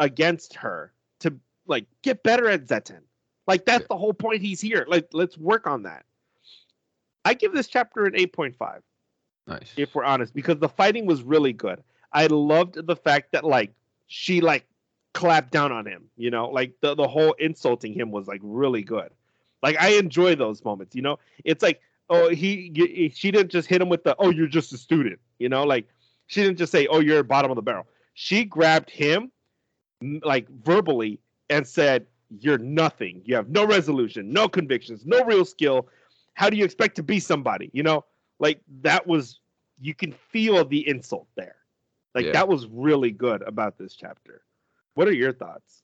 [0.00, 1.32] against her to
[1.68, 3.02] like get better at Zetten.
[3.48, 4.42] Like that's the whole point.
[4.42, 4.84] He's here.
[4.86, 6.04] Like let's work on that.
[7.24, 8.82] I give this chapter an eight point five
[9.46, 9.72] Nice.
[9.76, 11.82] if we're honest, because the fighting was really good.
[12.12, 13.72] I loved the fact that like
[14.06, 14.66] she like
[15.14, 18.82] clapped down on him, you know, like the, the whole insulting him was like really
[18.82, 19.10] good.
[19.62, 21.18] Like I enjoy those moments, you know.
[21.44, 21.80] It's like
[22.10, 25.18] oh he, he she didn't just hit him with the oh you're just a student,
[25.38, 25.88] you know, like
[26.26, 27.86] she didn't just say oh you're bottom of the barrel.
[28.12, 29.32] She grabbed him
[30.22, 33.22] like verbally and said you're nothing.
[33.24, 35.88] You have no resolution, no convictions, no real skill.
[36.34, 37.70] How do you expect to be somebody?
[37.72, 38.04] You know,
[38.38, 39.40] like that was
[39.80, 41.56] you can feel the insult there.
[42.14, 42.32] Like Yeah.
[42.32, 44.42] that was really good about this chapter.
[44.94, 45.82] What are your thoughts?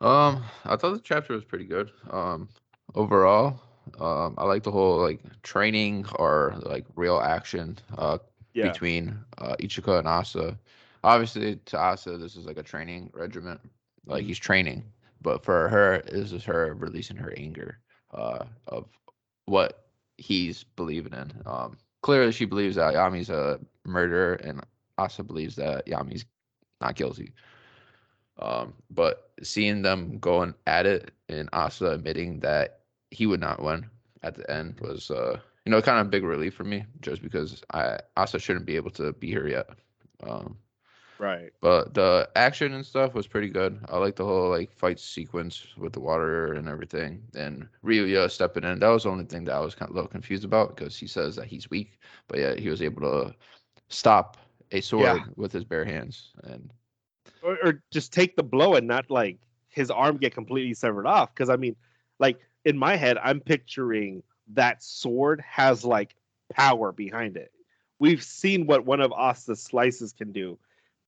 [0.00, 1.90] Um, I thought the chapter was pretty good.
[2.10, 2.48] Um,
[2.94, 3.60] overall,
[4.00, 8.18] um, I like the whole like training or like real action uh
[8.60, 10.58] between uh Ichika and Asta.
[11.04, 13.60] Obviously, to Asta, this is like a training regiment.
[14.06, 14.26] Like Mhm.
[14.26, 17.78] he's training, but for her, this is her releasing her anger
[18.12, 18.88] uh of
[19.46, 19.88] what
[20.18, 21.32] he's believing in.
[21.46, 24.62] Um, clearly, she believes that Yami's a murderer, and
[24.98, 26.24] Asta believes that Yami's
[26.80, 27.32] not guilty.
[28.38, 33.90] Um, but seeing them going at it and Asta admitting that he would not win
[34.22, 37.22] at the end was, uh, you know, kind of a big relief for me, just
[37.22, 39.70] because I Asta shouldn't be able to be here yet.
[40.22, 40.58] Um,
[41.22, 41.52] Right.
[41.60, 43.78] but the action and stuff was pretty good.
[43.88, 47.22] I like the whole like fight sequence with the water and everything.
[47.36, 48.80] And Ryuya stepping in.
[48.80, 50.98] That was the only thing that I was kind of a little confused about because
[50.98, 53.34] he says that he's weak, but yeah, he was able to
[53.88, 54.36] stop
[54.72, 56.32] a sword with his bare hands.
[56.42, 56.72] And
[57.40, 61.32] Or, or just take the blow and not like his arm get completely severed off.
[61.32, 61.76] Because I mean,
[62.18, 66.16] like in my head, I'm picturing that sword has like
[66.52, 67.52] power behind it.
[68.00, 70.58] We've seen what one of Asta's slices can do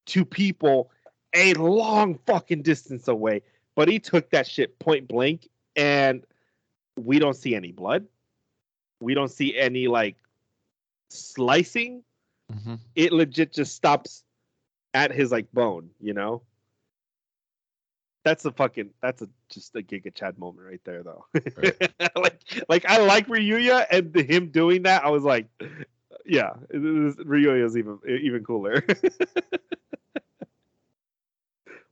[0.07, 0.91] to people
[1.35, 3.43] a long fucking distance away,
[3.75, 6.25] but he took that shit point blank, and
[6.97, 8.07] we don't see any blood.
[9.01, 10.17] We don't see any like
[11.09, 12.03] slicing.
[12.53, 12.75] Mm-hmm.
[12.95, 14.23] It legit just stops
[14.93, 16.43] at his like bone, you know.
[18.25, 21.27] That's a fucking that's a just a Giga Chad moment right there though.
[22.17, 25.47] like like I like Ryuya and the- him doing that, I was like,
[26.25, 28.83] yeah, it was, Ryuya is even even cooler.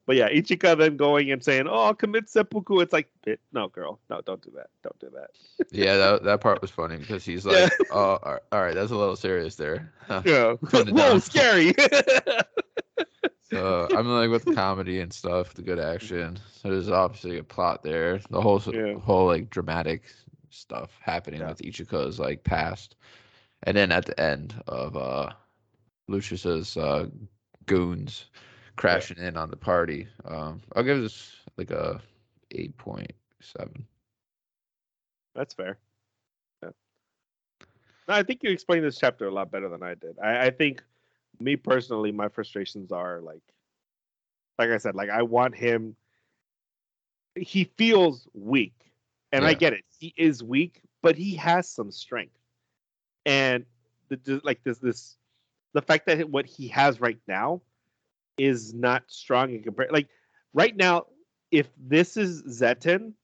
[0.07, 3.09] but yeah, Ichika then going and saying, "Oh, I'll commit seppuku." It's like,
[3.53, 5.31] no, girl, no, don't do that, don't do that.
[5.71, 7.53] yeah, that, that part was funny because he's Yeah.
[7.53, 9.93] like, oh, all right, all right, that's a little serious there.
[10.25, 11.75] Yeah, whoa, scary.
[13.43, 16.39] So I'm like with the comedy and stuff, the good action.
[16.51, 18.19] So there's obviously a plot there.
[18.31, 18.95] The whole Yeah.
[18.99, 20.05] whole like dramatic
[20.51, 21.49] stuff happening Yeah.
[21.51, 22.97] with Ichika's like past,
[23.65, 25.31] and then at the end of uh
[26.09, 27.07] Lucius's uh
[27.67, 28.27] goons
[28.83, 30.09] crashing in on the party.
[30.25, 32.01] Um, I'll give this like a
[32.51, 33.87] eight point seven.
[35.35, 35.79] That's fair.
[36.63, 36.71] Yeah.
[38.09, 40.19] No, I think you explained this chapter a lot better than I did.
[40.23, 40.83] I, I think
[41.41, 43.43] me personally, my frustrations are like
[44.59, 45.97] like I said, like I want him
[47.35, 48.75] he feels weak.
[49.35, 49.85] And I get it.
[49.99, 52.37] He is weak, but he has some strength.
[53.25, 53.65] And
[54.11, 55.17] the, the like this this
[55.73, 57.63] the fact that what he has right now
[58.43, 60.09] is not strong in compare like
[60.53, 61.07] right now
[61.53, 63.15] if this is Zetten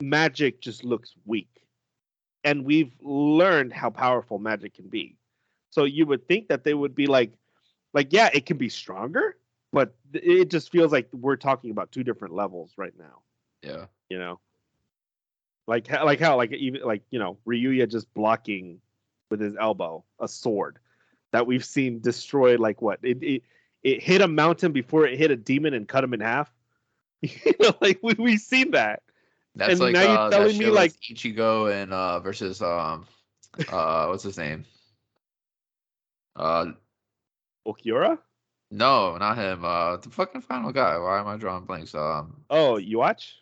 [0.00, 1.48] magic just looks weak.
[2.44, 5.16] And we've learned how powerful magic can be.
[5.70, 7.32] So you would think that they would be like
[7.92, 9.36] like yeah, it can be stronger,
[9.72, 13.22] but it just feels like we're talking about two different levels right now,
[13.62, 13.86] Yeah.
[14.08, 14.38] you know.
[15.66, 18.80] Like how- like how like even like, you know, Ryuya just blocking
[19.30, 20.78] with his elbow a sword
[21.36, 22.98] that we've seen destroy like what?
[23.02, 23.42] It it,
[23.82, 26.50] it hit a mountain before it hit a demon and cut him in half.
[27.20, 29.02] you know, like we we've seen that.
[29.54, 33.06] That's And like now you're uh, that telling me, like- Ichigo and uh versus um
[33.68, 34.64] uh what's his name?
[36.34, 36.72] Uh
[37.66, 38.18] Okiura?
[38.70, 39.62] no, not him.
[39.64, 40.96] Uh the fucking final guy.
[40.96, 41.94] Why am I drawing blanks?
[41.94, 43.36] Um Oh, you watch?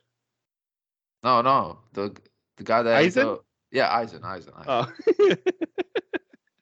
[1.22, 1.78] no, no.
[1.92, 2.12] The
[2.56, 4.64] the guy that the- yeah, Aizen, Aizen, Aizen.
[4.66, 5.36] Oh.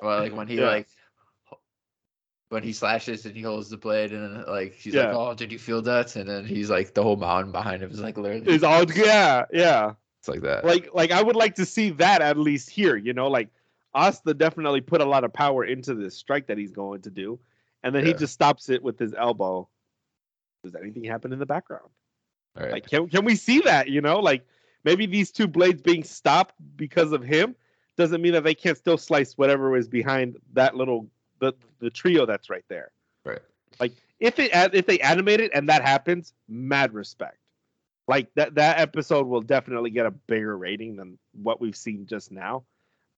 [0.02, 0.66] Well, like when he Yeah.
[0.66, 0.88] like
[2.52, 5.06] when he slashes and he holds the blade and then, like he's Yeah.
[5.06, 7.90] like, "Oh, did you feel that?" And then he's like, the whole mountain behind him
[7.90, 9.94] is like literally It's all yeah, yeah.
[10.20, 10.62] it's like that.
[10.62, 13.48] Like like I would like to see that at least here, you know, like
[13.94, 17.40] Asta definitely put a lot of power into this strike that he's going to do.
[17.84, 19.66] And then he just stops it with his elbow.
[20.62, 21.88] Does anything happen in the background?
[22.56, 22.72] All right.
[22.72, 24.20] Like can can we see that, you know?
[24.20, 24.46] Like
[24.84, 27.56] maybe these two blades being stopped because of him
[27.96, 31.08] doesn't mean that they can't still slice whatever is behind that little
[31.42, 32.92] the the trio that's right there.
[33.24, 33.40] Right.
[33.80, 37.36] Like if it if they animate it and that happens, mad respect.
[38.06, 42.30] Like that that episode will definitely get a bigger rating than what we've seen just
[42.30, 42.62] now.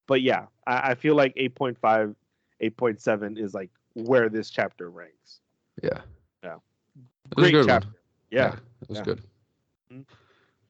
[0.07, 2.15] But yeah, I, I feel like 8.5,
[2.63, 5.41] 8.7 is like where this chapter ranks.
[5.83, 6.01] Yeah.
[6.43, 6.57] Yeah.
[6.57, 7.67] It was a Great good one.
[7.69, 7.89] chapter.
[8.31, 8.55] Yeah.
[8.83, 9.05] it was yeah.
[9.05, 9.23] good.
[9.93, 10.05] Mhm.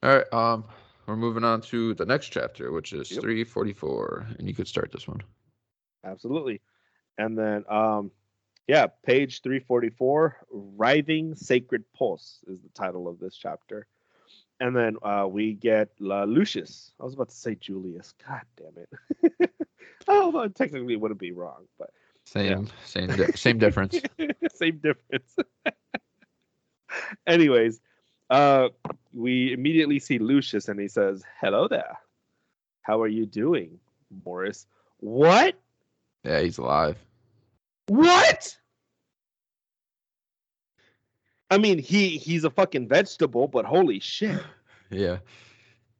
[0.02, 0.32] All right.
[0.32, 0.64] Um,
[1.06, 3.20] we're moving on to the next chapter, which is Yep.
[3.22, 5.22] 344, and you could start this one.
[6.04, 6.60] absolutely.
[7.18, 8.10] And then um
[8.66, 13.86] yeah, page 344, Writhing Sacred Pulse is the title of this chapter.
[14.60, 16.92] And then uh we get uh, Lucius.
[17.00, 18.14] I was about to say Julius.
[18.26, 18.84] God damn
[19.42, 19.50] it.
[20.08, 21.90] oh, well, technically it wouldn't be wrong, but
[22.24, 24.00] Same, same, di- same difference.
[24.54, 25.36] same difference.
[27.26, 27.80] Anyways,
[28.30, 28.68] uh
[29.12, 31.98] we immediately see Lucius and he says, Hello there.
[32.82, 33.78] How are you doing,
[34.24, 34.66] Morris?
[34.98, 35.58] What?
[36.24, 36.96] Yeah, he's alive.
[37.88, 38.56] What?
[41.50, 44.40] I mean, he he's a fucking vegetable, but holy shit.
[44.90, 45.18] Yeah,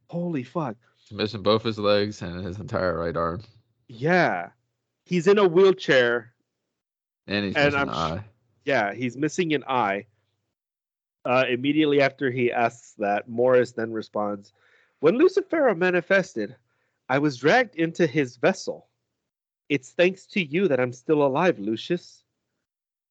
[0.09, 0.77] Holy fuck.
[0.97, 3.43] he's missing both his legs and his entire right arm,
[3.89, 4.51] Yeah.
[5.05, 6.33] He's in a wheelchair.
[7.27, 8.25] and he's And missing I'm an eye.
[8.67, 10.07] Yeah, he's missing an eye.
[11.25, 14.53] Uh, immediately after he asks that, Morris then responds,
[15.01, 16.55] When Lucifera manifested,
[17.09, 18.87] I was dragged into his vessel.
[19.69, 22.23] It's thanks to you that I'm still alive, Lucius.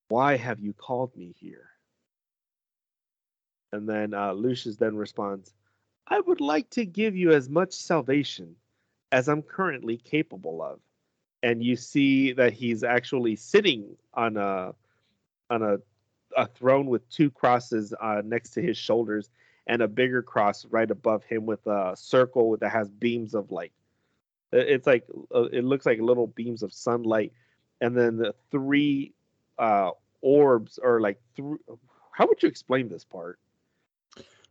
[0.09, 1.69] Why have you called me here?
[3.71, 5.53] And then uh, Lucius then responds,
[6.07, 8.55] I would like to give you as much salvation
[9.11, 10.79] as I'm currently capable of.
[11.41, 14.73] And you see that he's actually sitting on a
[15.49, 15.77] on a
[16.35, 19.29] a throne with two crosses uh, next to his shoulders
[19.67, 23.71] and a bigger cross right above him with a circle that has beams of light.
[24.53, 27.33] It- It's like uh, it looks like little beams of sunlight,
[27.81, 29.13] and then the three
[29.59, 31.57] uh, orbs are like three.
[32.11, 33.39] How would you explain this part?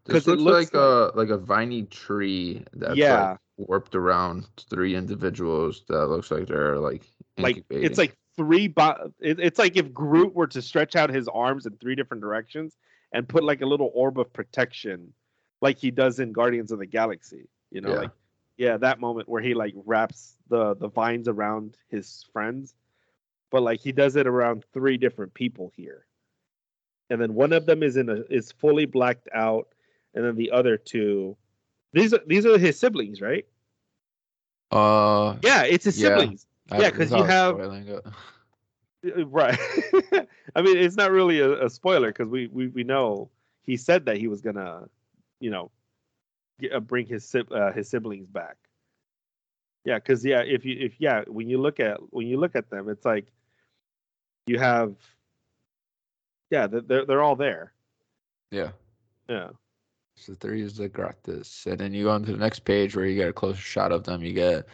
[0.04, 3.30] This 'cause it looks, looks like, a like a viney tree that's Yeah.
[3.30, 3.38] like
[3.68, 7.04] warped around three individuals that looks like they're like
[7.38, 8.66] Like it's like three.
[8.66, 12.20] Bo- it, it's like if Groot were to stretch out his arms in three different
[12.20, 12.76] directions
[13.12, 15.12] and put like a little orb of protection,
[15.60, 17.46] like he does in Guardians of the Galaxy.
[17.70, 18.00] You know, Yeah.
[18.00, 18.10] like
[18.62, 22.74] yeah, that moment where he like wraps the the vines around his friends,
[23.50, 26.06] but like he does it around three different people here,
[27.10, 29.66] and then one of them is in a is fully blacked out,
[30.14, 31.36] and then the other two,
[31.92, 33.44] these are these are his siblings, right?
[34.70, 36.10] uh Yeah, it's his Yeah.
[36.16, 36.46] siblings.
[36.70, 37.58] I- yeah, 'cause you have-.
[39.04, 39.58] Uh, Right.
[40.54, 43.28] I mean, it's not really a, a spoiler because we, we we know
[43.62, 44.88] he said that he was gonna,
[45.40, 45.72] you know,
[46.62, 48.56] get, uh, bring his uh, his siblings back.
[49.84, 52.70] Yeah, because yeah, if you if yeah, when you look at when you look at
[52.70, 53.26] them, it's like
[54.46, 54.94] you have,
[56.50, 57.72] yeah, they're they're, all there.
[58.50, 58.70] yeah.
[59.28, 59.50] Yeah.
[60.16, 61.66] So three is the gratis.
[61.66, 63.92] And then you go on to the next page where you get a closer shot
[63.92, 64.22] of them.
[64.22, 64.66] You get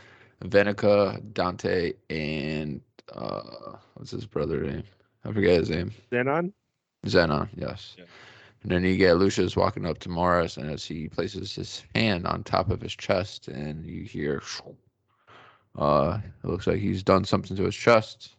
[0.45, 2.81] Vanica, Dante, and
[3.13, 4.85] uh what's his brother name?
[5.25, 5.93] I forget his name.
[6.11, 6.53] Zenon.
[7.07, 7.97] Zenon, yes.
[7.99, 8.05] Yeah.
[8.63, 12.27] And then you get Lucius walking up to Morris, and as he places his hand
[12.27, 14.43] on top of his chest, and you hear,
[15.79, 18.37] uh, it looks like he's done something to his chest.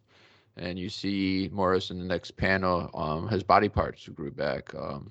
[0.58, 4.74] And you see Morris in the next panel, um, his body parts grew back.
[4.76, 5.10] Um,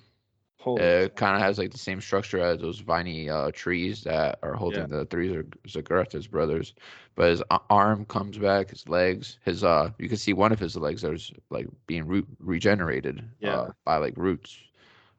[0.77, 4.53] it kind of has like the same structure as those viney uh, trees that are
[4.55, 4.99] holding Yeah.
[4.99, 5.31] the three
[5.67, 6.75] Zogratis brothers.
[7.15, 10.77] But his arm comes back, his legs, his uh, you can see one of his
[10.77, 13.57] legs there's like being root regenerated Yeah.
[13.57, 14.59] uh, by like roots,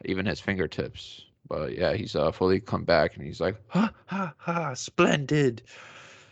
[0.06, 1.26] even his fingertips.
[1.48, 5.64] But yeah, he's uh, fully come back and he's like, ha ha ha, splendid.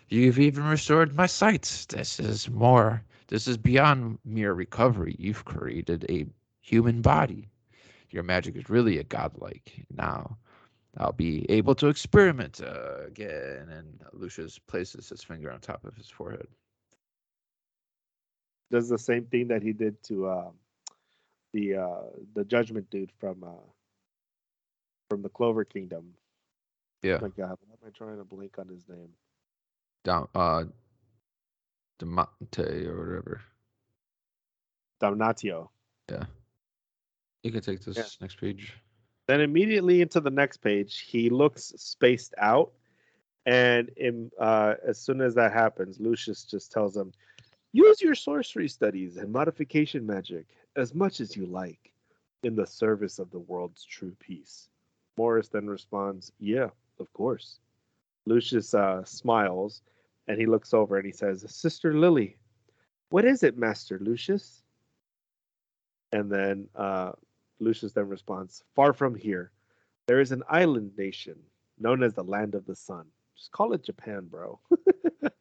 [0.10, 1.86] You've even restored my sight.
[1.90, 3.04] This is more.
[3.28, 5.16] This is beyond mere recovery.
[5.20, 6.26] You've created a
[6.62, 7.50] human body
[8.10, 9.86] your magic is really a godlike.
[9.96, 10.38] Now
[10.98, 13.68] I'll be able to experiment uh, again.
[13.70, 16.48] And Lucius places his finger on top of his forehead.
[18.72, 20.54] does the same thing that he did to um,
[21.58, 22.02] the uh,
[22.36, 23.66] the Judgment dude from uh,
[25.10, 26.14] from the Clover Kingdom.
[27.02, 29.10] Yeah, Oh my God, why am I trying to blink on his name?
[30.04, 30.64] down uh,
[32.00, 33.42] Demonte or whatever.
[35.02, 35.70] Damnatio.
[36.10, 36.26] Yeah.
[37.44, 38.04] You can take this Yeah.
[38.22, 38.74] next page.
[39.28, 42.72] Then immediately into the next page, he looks spaced out,
[43.46, 47.12] and in, uh, as soon as that happens, Lucius just tells him,
[47.74, 50.48] "Use your sorcery studies and modification magic
[50.78, 51.92] as much as you like,
[52.44, 54.70] in the service of the world's true peace."
[55.18, 56.70] Morris then responds, "Yeah,
[57.00, 57.60] Of course.
[58.26, 59.82] Lucius uh, smiles
[60.28, 62.36] and he looks over and he says, Sister Lily,
[63.10, 64.62] what is it, Master Lucius?
[66.12, 67.14] And then uh,
[67.60, 69.52] Lucius then responds, Far from here,
[70.08, 71.36] there is an island nation
[71.80, 73.06] known as the Land of the Sun.
[73.36, 74.60] Just call it Japan, bro.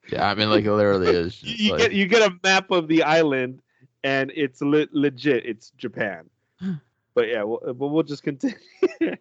[0.09, 1.43] Yeah, I mean, like it literally is.
[1.43, 3.61] you, like- get you get a map of the island,
[4.05, 5.44] and it's le- legit.
[5.47, 6.28] It's Japan.
[7.14, 8.57] but yeah, we'll, but we'll just continue.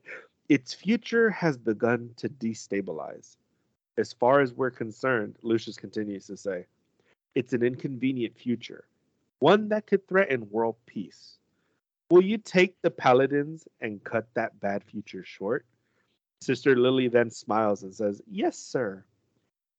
[0.49, 3.37] its future has begun to destabilize.
[3.97, 6.65] As far as we're concerned, Lucius continues to say,
[7.33, 8.85] it's an inconvenient future,
[9.39, 11.37] one that could threaten world peace.
[12.09, 15.65] Will you take the paladins and cut that bad future short?
[16.41, 19.03] Sister Lily then smiles and says, Yes, sir.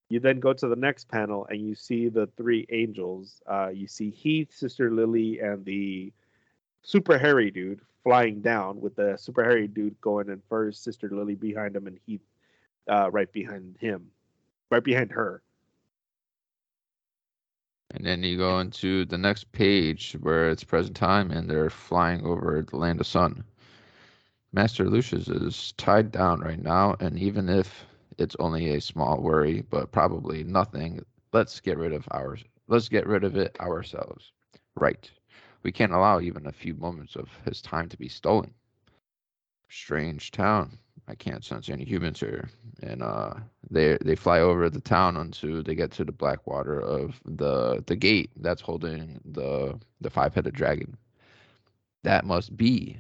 [0.09, 3.43] You then go to the next panel and you see the three angels.
[3.47, 6.13] Uh, you see Heath, Sister Lily, and the
[6.83, 11.35] super hairy dude flying down with the super hairy dude going in first, Sister Lily
[11.35, 12.21] behind him, and Heath
[12.89, 14.07] uh, right behind him,
[14.71, 15.43] right behind her.
[17.91, 22.25] And then you go into the next page where it's present time and they're flying
[22.25, 23.43] over the land of sun.
[24.53, 27.85] Master Lucius is tied down right now, and even if
[28.19, 32.45] it's only a small worry, but probably nothing, let's get rid of ours.
[32.69, 34.33] Let's get rid of it ourselves.
[34.77, 35.11] Right.
[35.63, 38.55] We can't allow even a few moments of his time to be stolen.
[39.69, 40.79] Strange town.
[41.09, 42.49] I can't sense any humans here.
[42.83, 43.35] And uh
[43.71, 47.83] they they fly over the town until they get to the black water of the
[47.87, 50.97] the gate that's holding the the five headed dragon.
[52.05, 52.99] That must be,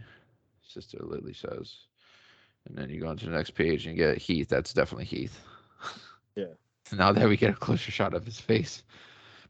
[0.63, 1.86] Sister Lily says.
[2.67, 4.49] And then you go into the next page and you get Heath.
[4.49, 5.41] That's definitely Heath.
[6.37, 6.55] Yeah.
[6.93, 8.83] Now that we get a closer shot of his face,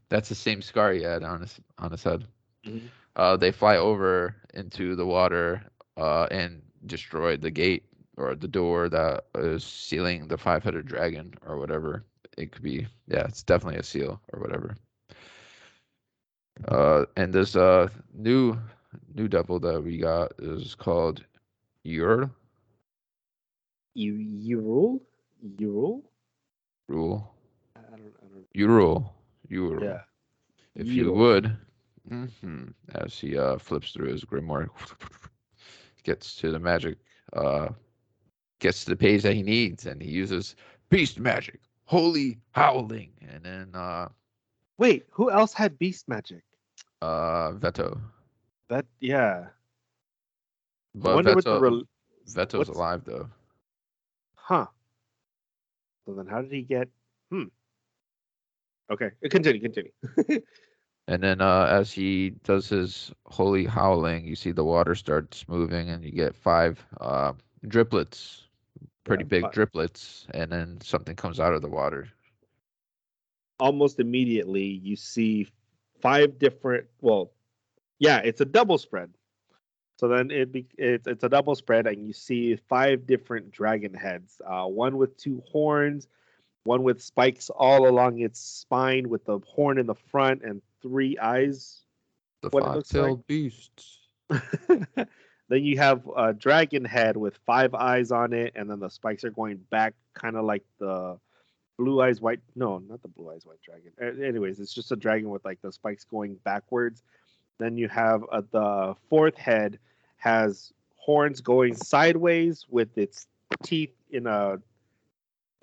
[0.09, 2.25] that's the same scar he had on his on his head.
[2.65, 2.89] Mhm.
[3.15, 5.61] Uh, they fly over into the water
[5.97, 7.85] uh, and destroy the gate
[8.17, 12.05] or the door that is sealing the five-headed dragon or whatever
[12.37, 12.87] it could be.
[13.07, 14.75] Yeah, it's definitely a seal or whatever.
[16.67, 18.57] Uh, and this uh new
[19.13, 21.23] new devil that we got is called
[21.85, 22.29] Ur
[23.97, 25.01] You you rule,
[25.41, 26.11] you rule.
[26.87, 27.33] Rule
[27.75, 28.47] I don't I don't.
[28.55, 29.11] Urul
[29.51, 29.93] Urul.
[29.93, 30.03] Yeah.
[30.75, 31.13] If you Ur.
[31.13, 31.57] would,
[32.07, 34.69] hmm as he uh, flips through his grimoire,
[36.03, 36.97] gets to the magic,
[37.33, 37.69] uh,
[38.59, 40.55] gets to the page that he needs, and he uses
[40.89, 44.09] beast magic, holy howling, and then uh,
[44.77, 46.43] Wait, who else had beast magic?
[47.01, 47.99] uh, Vetto.
[48.69, 49.49] That yeah.
[51.03, 51.83] I But wonder what the Vetto, rel-
[52.27, 53.29] Vetto's alive though.
[54.47, 54.67] Huh.
[56.05, 56.89] So then, how did he get?
[57.31, 57.45] Hmm.
[58.91, 59.91] Okay, uh, continue, continue.
[61.07, 65.89] And then uh, as he does his holy howling, you see the water starts moving,
[65.89, 67.33] and you get five uh,
[67.65, 68.43] driplets,
[69.03, 72.09] pretty Yeah, big fi- driplets, and then something comes out of the water.
[73.59, 75.47] Almost immediately, you see
[76.01, 76.87] five different.
[77.01, 77.31] Well,
[77.99, 79.16] yeah, it's a double spread.
[79.97, 83.93] So then it be, it's it's a double spread, and you see five different dragon
[83.93, 84.39] heads.
[84.45, 86.07] Uh, one with two horns,
[86.63, 91.17] one with spikes all along its spine, with the horn in the front and three
[91.17, 91.81] eyes
[92.43, 93.03] The What it looks like.
[93.03, 93.99] five-tailed beasts.
[95.49, 99.23] then you have a dragon head with five eyes on it, and then the spikes
[99.23, 101.17] are going back, kind of like the
[101.79, 102.41] blue eyes white.
[102.55, 104.23] No, not the blue eyes white dragon.
[104.23, 107.01] Anyways, it's just a dragon with like the spikes going backwards.
[107.59, 109.79] Then you have uh, the fourth head
[110.17, 113.27] has horns going sideways with its
[113.63, 114.57] teeth in a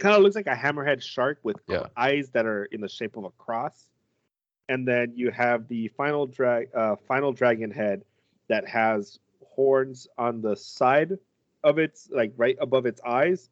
[0.00, 1.86] kind of looks like a hammerhead shark with Yeah.
[1.96, 3.88] eyes that are in the shape of a cross.
[4.68, 8.02] And then you have the final drag, uh, final dragon head
[8.48, 11.18] that has horns on the side
[11.62, 13.50] of its, like right above its eyes,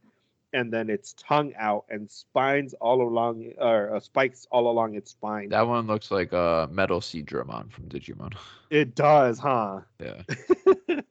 [0.52, 5.10] and then its tongue out and spines all along, or uh, spikes all along its
[5.10, 5.48] spine.
[5.48, 8.34] That one looks like a MetalSeadramon from Digimon.
[8.70, 9.80] it does, huh?
[10.00, 10.22] Yeah.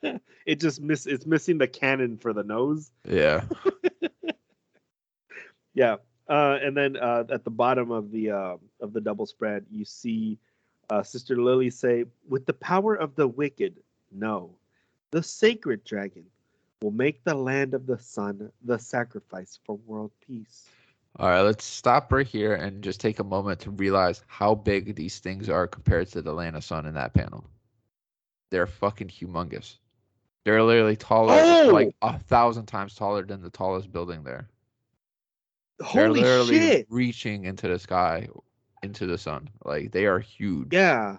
[0.46, 1.06] it just miss.
[1.06, 2.92] It's missing the cannon for the nose.
[3.08, 3.44] Yeah.
[5.74, 5.98] Yeah.
[6.28, 9.84] Uh, and then uh, at the bottom of the uh, of the double spread, you
[9.84, 10.38] see
[10.90, 13.80] uh, Sister Lily say, "With the power of the wicked,
[14.12, 14.56] no,
[15.12, 16.26] the sacred dragon
[16.82, 20.68] will make the land of the sun the sacrifice for world peace."
[21.20, 24.96] All right, let's stop right here and just take a moment to realize how big
[24.96, 27.44] these things are compared to the Land of Sun in that panel.
[28.50, 29.76] They're fucking humongous.
[30.46, 31.70] They're literally taller, Oh!
[31.72, 34.48] like a thousand times taller than the tallest building there.
[35.82, 36.88] Holy They're literally shit!
[36.90, 38.28] reaching into the sky,
[38.82, 39.50] into the sun.
[39.66, 40.74] Like they are huge.
[40.74, 41.18] Yeah,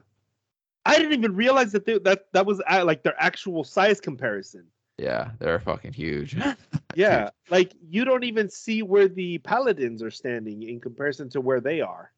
[0.86, 4.66] I didn't even realize that they, that that was like their actual size comparison.
[4.98, 6.36] Yeah, they're fucking huge.
[6.94, 11.58] Yeah, like you don't even see where the paladins are standing in comparison to where
[11.62, 12.12] they are.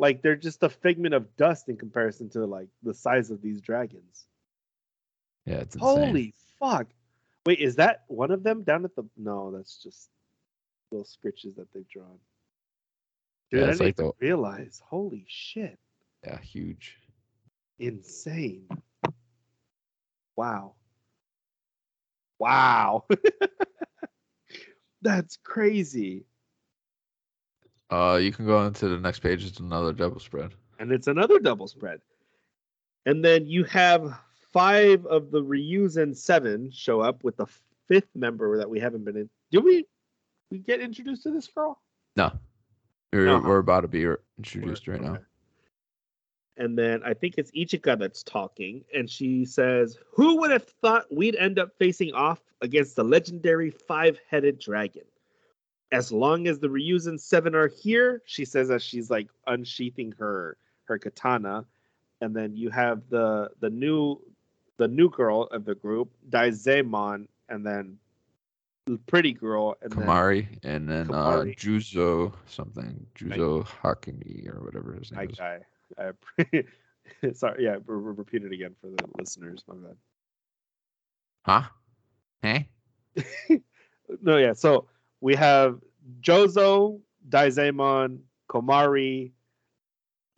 [0.00, 3.60] Like they're just a figment of dust in comparison to like the size of these
[3.60, 4.24] dragons.
[5.46, 5.88] yeah, it's insane.
[6.06, 6.88] Holy fuck!
[7.46, 9.04] Wait, is that one of them down at the?
[9.16, 10.08] No, that's just
[10.90, 12.18] little scritches that they've drawn.
[13.52, 14.82] Dude, Yeah, I didn't like even the- realize.
[14.84, 15.78] Holy shit!
[16.24, 16.98] Yeah, huge.
[17.78, 18.66] Insane.
[20.34, 20.74] Wow.
[22.38, 23.04] Wow.
[25.02, 26.24] That's crazy.
[27.90, 29.44] Uh, you can go into the next page.
[29.44, 30.52] It's another double spread.
[30.78, 32.00] And it's another double spread.
[33.06, 34.18] And then you have
[34.52, 37.46] five of the Ryuzen seven show up with the
[37.86, 39.28] fifth member that we haven't been in.
[39.50, 39.86] Did we
[40.50, 41.80] we get introduced to this girl?
[42.16, 42.32] No,
[43.12, 43.46] we're Uh-huh.
[43.46, 44.06] we're about to be
[44.38, 45.18] introduced right now.
[46.56, 51.12] And then I think it's Ichika that's talking, and she says, Who would have thought
[51.12, 55.02] we'd end up facing off against the legendary five headed dragon?
[55.90, 60.56] As long as the Ryuzen seven are here, she says as she's like unsheathing her
[60.84, 61.66] her katana.
[62.20, 64.20] And then you have the the new
[64.76, 67.98] the new girl of the group, Daizemon, and then
[68.86, 74.94] the pretty girl, and then Komari and then uh Juzo something Juzo Hakimi or whatever
[74.94, 75.40] his name I, is.
[75.40, 75.60] I,
[75.98, 76.66] I appre-
[77.34, 79.64] sorry, yeah, re- re- repeat it again for the listeners.
[79.66, 79.96] My bad.
[81.42, 81.62] Huh?
[82.42, 82.68] Hey?
[84.20, 84.52] No, yeah.
[84.52, 84.86] So
[85.20, 85.80] we have
[86.20, 88.18] Jozo, Daizemon,
[88.50, 89.32] Komari,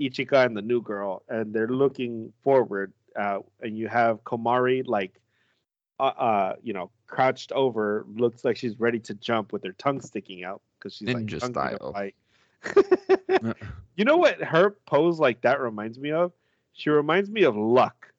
[0.00, 2.92] Ichika, and the new girl, and they're looking forward.
[3.16, 5.20] Uh, and you have Komari like,
[5.98, 10.00] uh, uh, you know, crouched over, looks like she's ready to jump with her tongue
[10.00, 11.92] sticking out because she's like Ninja to style.
[11.92, 12.14] fight.
[13.96, 16.32] you know what her pose like that reminds me of?
[16.72, 18.12] She reminds me of Luck.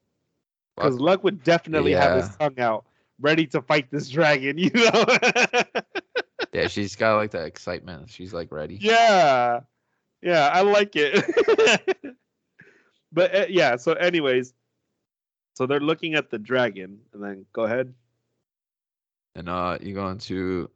[0.76, 1.02] Because Luck?
[1.02, 2.86] Luck would definitely have his tongue out,
[3.20, 5.06] ready to fight this dragon, you know?
[6.54, 8.10] Yeah, she's got like that excitement.
[8.10, 8.78] She's like ready.
[8.82, 9.60] yeah.
[10.22, 12.18] Yeah, I like it.
[13.12, 14.54] but uh, yeah, so anyways,
[15.54, 17.94] so they're looking at the dragon, and then go ahead.
[19.36, 20.72] And uh, you go into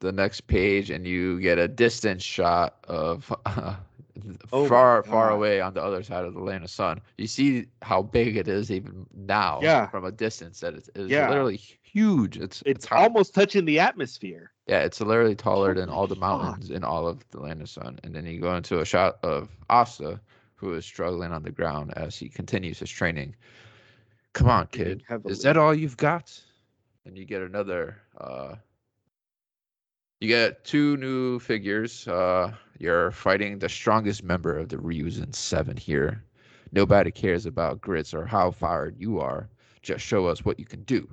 [0.00, 3.76] the next page and you get a distance shot of uh,
[4.52, 7.00] Oh far, far away on the other side of the land of sun.
[7.18, 9.60] You see how big it is even now.
[9.62, 9.88] Yeah.
[9.88, 11.28] From a distance that it's, it's Yeah.
[11.28, 12.36] literally huge.
[12.38, 14.52] It's It's high- almost touching the atmosphere.
[14.66, 18.00] Yeah, it's literally taller than all the mountains in all of the land of sun.
[18.02, 20.18] And then you go into a shot of Asta,
[20.56, 23.34] who is struggling on the ground as he continues his training.
[24.32, 25.02] Come on, kid.
[25.26, 26.38] Is that all you've got?
[27.04, 28.56] And you get another uh
[30.20, 32.06] you get two new figures.
[32.08, 36.22] Uh you're fighting the strongest member of the Ryuzen seven here.
[36.72, 39.48] Nobody cares about grits or how fired you are.
[39.82, 41.08] Just show us what you can do.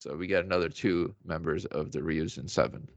[0.00, 2.88] So we get another two members of the Ryuzen seven.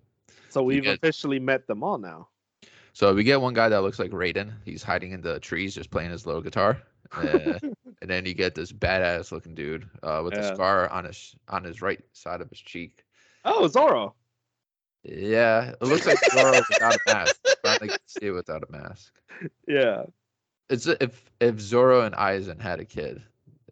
[0.49, 2.29] So we've get- officially met them all now.
[2.93, 4.53] So we get one guy that looks like Raiden.
[4.65, 6.81] He's hiding in the trees, just playing his little guitar.
[7.15, 7.59] Uh,
[8.01, 10.49] and then you get this badass looking dude uh, with Yeah.
[10.49, 13.03] a scar on his on his right side of his cheek.
[13.45, 14.15] Oh, Zoro.
[15.03, 17.35] Yeah, it looks like Zoro without a mask.
[17.61, 19.13] Finally can see it without a mask.
[19.67, 20.03] Yeah.
[20.69, 23.21] It's if if Zoro and Aizen had a kid,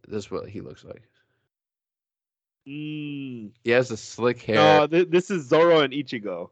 [0.07, 1.03] this is what he looks like.
[2.67, 3.51] Mm.
[3.63, 4.55] He has the slick hair.
[4.55, 6.49] No, th- this is Zoro and Ichigo.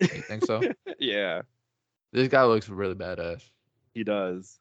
[0.00, 0.60] You think so?
[0.98, 1.42] yeah,
[2.12, 3.42] this guy looks really badass.
[3.94, 4.58] he does.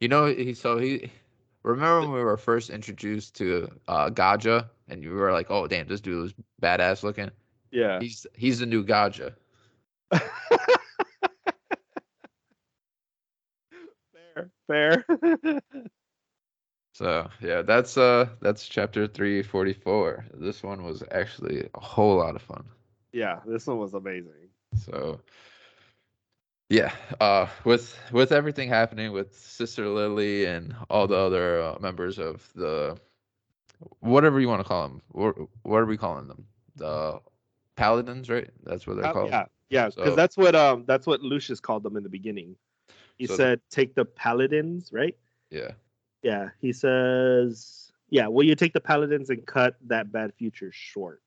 [0.00, 1.10] You know, he so he
[1.64, 5.88] remember when we were first introduced to uh Gaja and you were like, "Oh, damn,
[5.88, 7.30] this dude was badass looking."
[7.76, 8.00] Yeah.
[8.00, 9.34] He's he's the new Gaja.
[14.12, 15.04] fair, fair.
[16.94, 20.24] So yeah, that's uh that's chapter three forty four.
[20.32, 22.64] This one was actually a whole lot of fun.
[23.12, 24.48] yeah, this one was amazing.
[24.74, 25.20] So
[26.70, 32.18] yeah, uh, with with everything happening with Sister Lily and all the other uh, members
[32.18, 32.98] of the
[34.00, 36.46] whatever you want to call them, what, what are we calling them?
[36.76, 37.20] The
[37.76, 38.50] paladins, right?
[38.64, 39.30] That's what they're Uh, called.
[39.30, 42.56] yeah, yeah, because So- that's what um that's what Lucius called them in the beginning.
[43.16, 45.16] He So- said, "Take the paladins," right?
[45.50, 45.72] Yeah.
[46.22, 51.22] Yeah, he says, "Yeah, well, you take the paladins and cut that bad future short."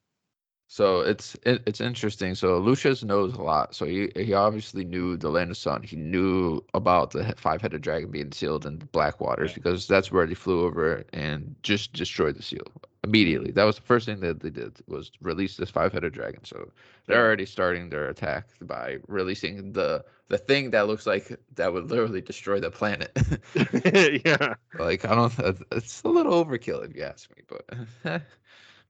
[0.71, 2.35] So it's it, it's interesting.
[2.35, 3.73] So Lucius knows a lot.
[3.73, 5.81] So he he obviously knew the land of sun.
[5.81, 10.11] He knew about the five headed dragon being sealed in the black waters because that's
[10.11, 12.67] where they flew over and just destroyed the seal
[13.03, 13.49] immediately.
[13.49, 16.45] That was the first thing that they did was release this five headed dragon.
[16.45, 16.71] So
[17.07, 21.89] they're already starting their attack by releasing the the thing that looks like that would
[21.89, 23.11] literally destroy the planet.
[24.23, 24.53] yeah.
[24.79, 25.33] like I don't.
[25.71, 28.21] It's a little overkill if you ask me, but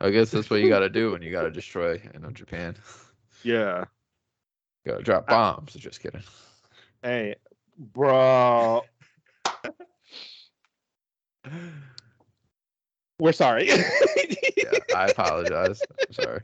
[0.01, 2.29] I guess that's what you got to do when you got to destroy, you know,
[2.31, 2.75] Japan.
[3.43, 3.85] Yeah.
[4.85, 5.73] Got to drop I- bombs.
[5.73, 6.23] Just kidding.
[7.03, 7.35] Hey,
[7.77, 8.81] bro.
[13.19, 13.69] We're sorry.
[14.57, 15.81] Yeah, I apologize.
[15.99, 16.41] I'm sorry.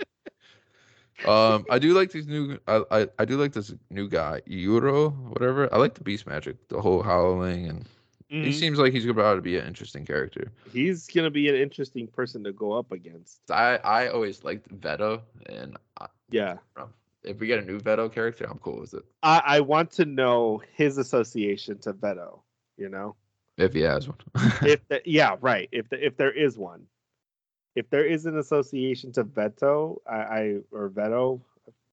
[1.26, 2.58] Um, I do like these new.
[2.66, 5.72] I, I I do like this new guy, Euro, whatever.
[5.74, 7.86] I like the beast magic, the whole howling, and
[8.28, 8.53] he Mhm.
[8.53, 10.51] seems like he's about to be an interesting character.
[10.71, 13.39] He's gonna be an interesting person to go up against.
[13.51, 16.57] I I always liked Vetto, and I, Yeah.
[17.23, 19.03] if we get a new Vetto character, I'm cool with it.
[19.23, 22.41] I, I want to know his association to Vetto,
[22.78, 23.15] you know?
[23.57, 24.17] If he has one.
[24.63, 25.69] if the, yeah, right.
[25.71, 26.88] If the, if there is one.
[27.76, 31.41] If there is an association to Vetto, I, I or Vetto,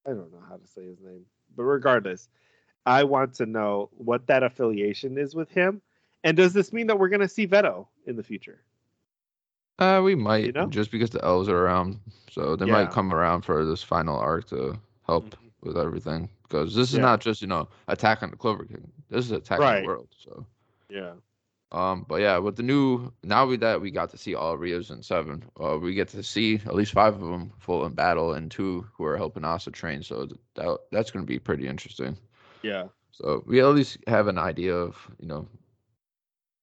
[0.05, 1.25] I don't know how to say his name.
[1.55, 2.27] But regardless,
[2.85, 5.81] I want to know what that affiliation is with him.
[6.23, 8.61] And does this mean that we're gonna see Vetto in the future?
[9.79, 10.67] Uh, we might know?
[10.67, 11.99] just because the elves are around,
[12.31, 12.71] so they Yeah.
[12.71, 15.51] might come around for this final arc to help Mhm.
[15.61, 16.29] with everything.
[16.43, 17.01] Because this is Yeah.
[17.01, 18.91] not just you know attack on the Clover King.
[19.09, 20.07] This is attack on the world.
[20.17, 20.45] So,
[20.89, 21.13] Yeah.
[21.71, 25.03] um, but yeah, with the new now we that we got to see all Ryuzen
[25.03, 28.51] seven, uh, we get to see at least five of them full in battle and
[28.51, 30.03] two who are helping Asta train.
[30.03, 32.15] So that that's going to be pretty interesting.
[32.61, 32.87] Yeah.
[33.11, 35.47] So we at least have an idea of you know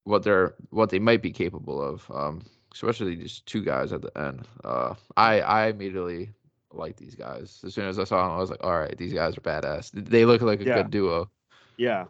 [0.03, 2.09] what they're what they might be capable of.
[2.13, 2.43] Um,
[2.73, 4.47] especially these two guys at the end.
[4.63, 6.31] Uh, I I immediately
[6.71, 7.61] like these guys.
[7.65, 9.91] As soon as I saw them, I was like, all right, these guys are badass.
[9.93, 10.75] They look like a Yeah.
[10.75, 11.29] good duo.
[11.77, 12.05] Yeah.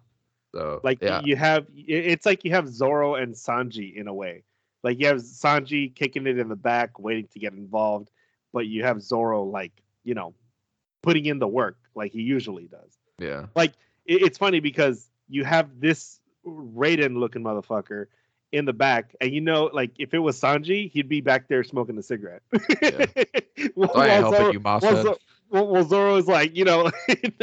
[0.53, 4.43] So Like yeah, you have it's like you have Zoro and Sanji in a way.
[4.83, 8.09] Like you have Sanji kicking it in the back, waiting to get involved,
[8.53, 9.73] but you have Zoro like,
[10.03, 10.33] you know,
[11.03, 12.97] putting in the work like he usually does.
[13.19, 13.73] yeah, Like
[14.05, 18.07] it's funny because you have this Raiden looking motherfucker
[18.51, 21.63] in the back, and you know, like if it was Sanji, he'd be back there
[21.63, 22.41] smoking a cigarette.
[22.81, 23.05] Yeah.
[23.75, 25.03] While I ain't helping you, Moss while head.
[25.03, 25.17] Zo-
[25.49, 26.89] well, well, Zoro is like, you know,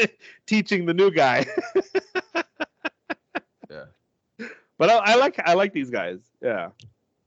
[0.46, 1.46] teaching the new guy.
[3.70, 3.84] yeah.
[4.78, 6.18] But I, I like I like these guys.
[6.42, 6.70] Yeah,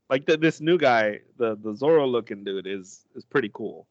[0.10, 3.88] like the, this new guy, the the Zoro looking dude is is pretty cool.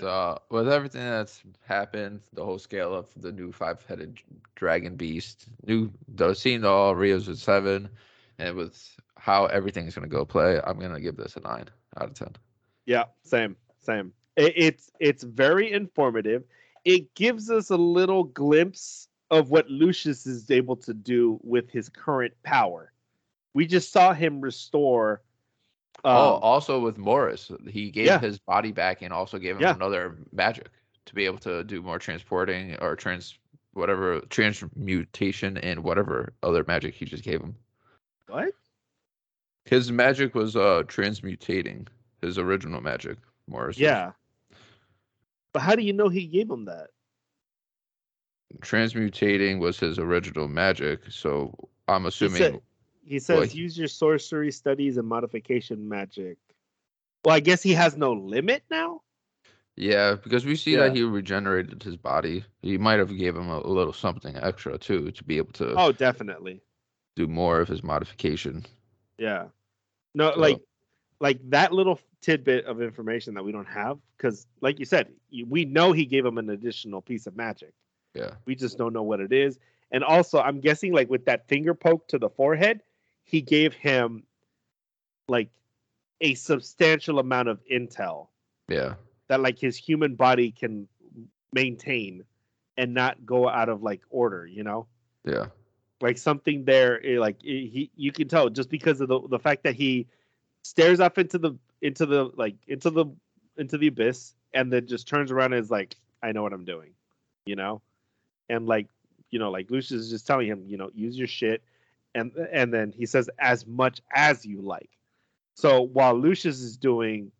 [0.00, 4.20] So with everything that's happened, the whole scale of the new five-headed
[4.54, 7.88] dragon beast, new the seeing all Ryuzen seven,
[8.38, 11.66] and with how everything's gonna go play, I'm gonna give this a nine
[12.00, 12.36] out of ten.
[12.86, 14.12] Yeah, same, same.
[14.36, 16.44] It, it's it's very informative.
[16.84, 21.88] It gives us a little glimpse of what Lucius is able to do with his
[21.88, 22.92] current power.
[23.52, 25.22] We just saw him restore.
[26.04, 28.20] Um, oh, also with Morris, he gave yeah.
[28.20, 29.74] his body back and also gave him Yeah.
[29.74, 30.68] another magic
[31.06, 33.38] to be able to do more transporting or trans
[33.72, 37.54] whatever transmutation and whatever other magic he just gave him.
[38.28, 38.52] what?
[39.64, 41.88] His magic was uh transmutating
[42.22, 43.18] his original magic.
[43.48, 43.78] Morris.
[43.78, 44.12] Yeah.
[45.52, 46.88] But how do you know he gave him that?
[48.60, 51.52] transmutating was his original magic, so
[51.86, 52.60] I'm assuming
[53.08, 56.36] He says he- use your sorcery studies and modification magic.
[57.24, 59.02] Well, I guess he has no limit now.
[59.76, 62.44] yeah, because we see that he regenerated his body.
[62.62, 65.74] He might have gave him a, a little something extra too to be able to
[65.76, 66.62] Oh, definitely.
[67.16, 68.66] do more of his modification.
[69.18, 69.46] Yeah.
[70.14, 70.60] No, So- like
[71.20, 75.08] like that little tidbit of information that we don't have because like you said,
[75.46, 77.72] we know he gave him an additional piece of magic.
[78.14, 79.58] Yeah, We just don't know what it is.
[79.90, 82.80] And also, I'm guessing like with that finger poke to the forehead,
[83.28, 84.22] he gave him
[85.28, 85.50] like
[86.22, 88.28] a substantial amount of intel
[88.68, 88.94] yeah,
[89.28, 90.88] that like his human body can
[91.52, 92.24] maintain
[92.78, 94.86] and not go out of like order, you know?
[95.24, 95.46] yeah,
[96.00, 99.38] like something there eh, like eh, he you can tell just because of the the
[99.38, 100.06] fact that he
[100.62, 101.52] stares up into the
[101.82, 103.06] into the like into the
[103.58, 106.64] into the abyss and then just turns around and is like i know what i'm
[106.64, 106.92] doing
[107.46, 107.80] you know?
[108.48, 108.86] And like
[109.30, 111.62] you know like lucius is just telling him you know use your shit
[112.18, 114.90] and and then he says as much as you like
[115.54, 117.30] so while lucius is doing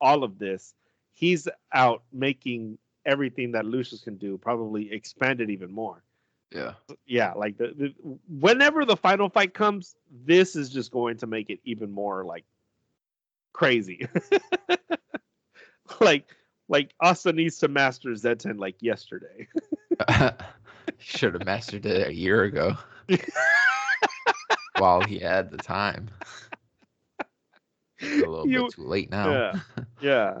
[0.00, 0.74] all of this
[1.12, 6.02] he's out making everything that lucius can do probably expanded even more
[6.52, 6.72] yeah.
[7.06, 7.94] yeah, like the, the
[8.28, 9.94] whenever the final fight comes,
[10.24, 12.44] this is just going to make it even more like
[13.52, 14.08] crazy.
[16.00, 16.26] like
[16.68, 19.46] like Asta needs to master Zetten like yesterday.
[20.98, 22.76] Should have mastered it a year ago
[24.78, 26.10] while he had the time.
[27.98, 29.30] It's a little You- bit too late now.
[29.30, 29.60] Yeah.
[30.00, 30.34] Yeah.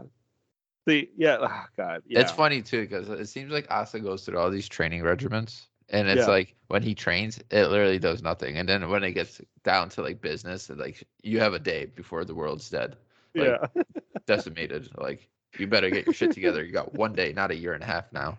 [0.88, 2.02] See, yeah, oh god.
[2.06, 2.20] Yeah.
[2.20, 6.08] It's funny too because it seems like Asta goes through all these training regiments, and
[6.08, 6.26] it's Yeah.
[6.28, 10.02] like when he trains, it literally does nothing, and then when it gets down to
[10.02, 12.96] like business, like you have a day before the world's dead,
[13.34, 13.82] like- Yeah.
[14.26, 14.88] decimated.
[14.96, 16.64] Like you better get your shit together.
[16.64, 18.38] You got one day, not a year and a half now.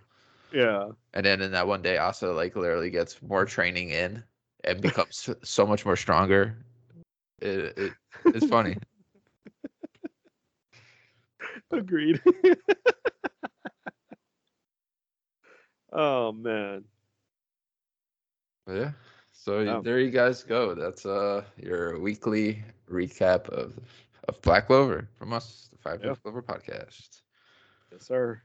[0.51, 0.89] Yeah.
[1.13, 4.23] And then in that one day, Asta like literally gets more training in
[4.63, 6.57] and becomes so- much more stronger.
[7.41, 7.91] It, it
[8.25, 8.77] it's funny.
[11.71, 12.21] Agreed.
[15.93, 16.83] oh man.
[18.71, 18.91] Yeah.
[19.31, 19.81] So Oh.
[19.81, 20.75] there you guys go.
[20.75, 23.73] That's uh your weekly recap of
[24.27, 26.01] of Black Clover from us, the Five.
[26.21, 27.21] Clover podcast.
[27.91, 28.39] Yes, sir.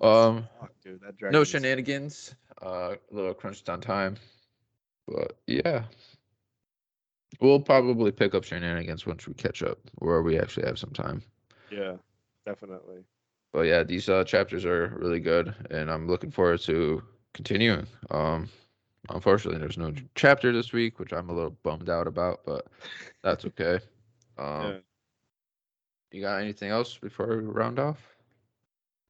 [0.00, 2.34] Um, Fuck, dude, that no shenanigans.
[2.62, 4.16] Uh, a little crunched on time,
[5.06, 5.84] but yeah,
[7.40, 11.22] we'll probably pick up shenanigans once we catch up, where we actually have some time.
[11.70, 11.96] Yeah,
[12.44, 13.04] definitely.
[13.52, 17.02] But yeah, these uh, chapters are really good, and I'm looking forward to
[17.32, 17.86] continuing.
[18.10, 18.48] Um,
[19.08, 22.66] unfortunately, there's no chapter this week, which I'm a little bummed out about, but
[23.22, 23.80] that's okay.
[24.38, 24.80] Um, Yeah.
[26.12, 28.16] you got anything else before we round off?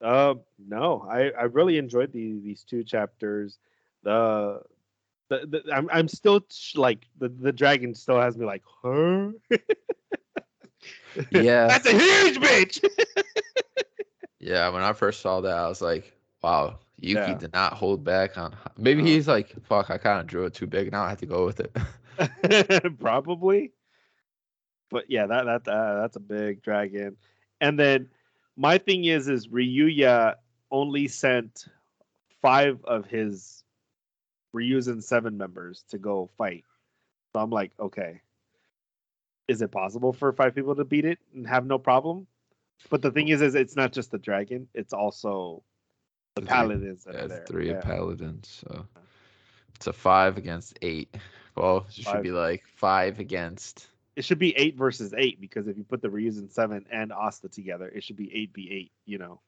[0.00, 3.58] Uh, no, I I really enjoyed the these two chapters.
[4.02, 4.62] The
[5.28, 9.30] the, the I'm I'm still sh- like the the dragon still has me like, huh?
[11.30, 12.84] Yeah, That's a huge bitch.
[14.38, 14.68] yeah.
[14.68, 16.12] When I first saw that, I was like,
[16.42, 17.34] "Wow, Yuki Yeah.
[17.34, 20.66] did not hold back on." Maybe he's like, "Fuck, I kind of drew it too
[20.66, 20.92] big.
[20.92, 23.72] Now I have to go with it." Probably.
[24.90, 27.16] But yeah, that that uh, that's a big dragon.
[27.60, 28.08] And then
[28.56, 30.34] my thing is is Ryuya
[30.70, 31.66] only sent
[32.42, 33.64] five of his
[34.56, 36.64] Ryuzen seven members to go fight.
[37.32, 38.20] So I'm like, okay.
[39.48, 42.26] Is it possible for five people to beat it and have no problem?
[42.90, 45.62] But the thing is, is it's not just the dragon; it's also
[46.34, 47.80] the paladins that Yeah, three yeah.
[47.80, 48.48] paladins.
[48.66, 48.86] So
[49.76, 51.14] it's a five against eight.
[51.54, 52.22] Well, it should Five.
[52.22, 53.86] be like five against.
[54.16, 57.48] it should be eight versus eight because if you put the Ryuzen seven and Asta
[57.48, 58.92] together, it should be eight v eight.
[59.06, 59.40] You know.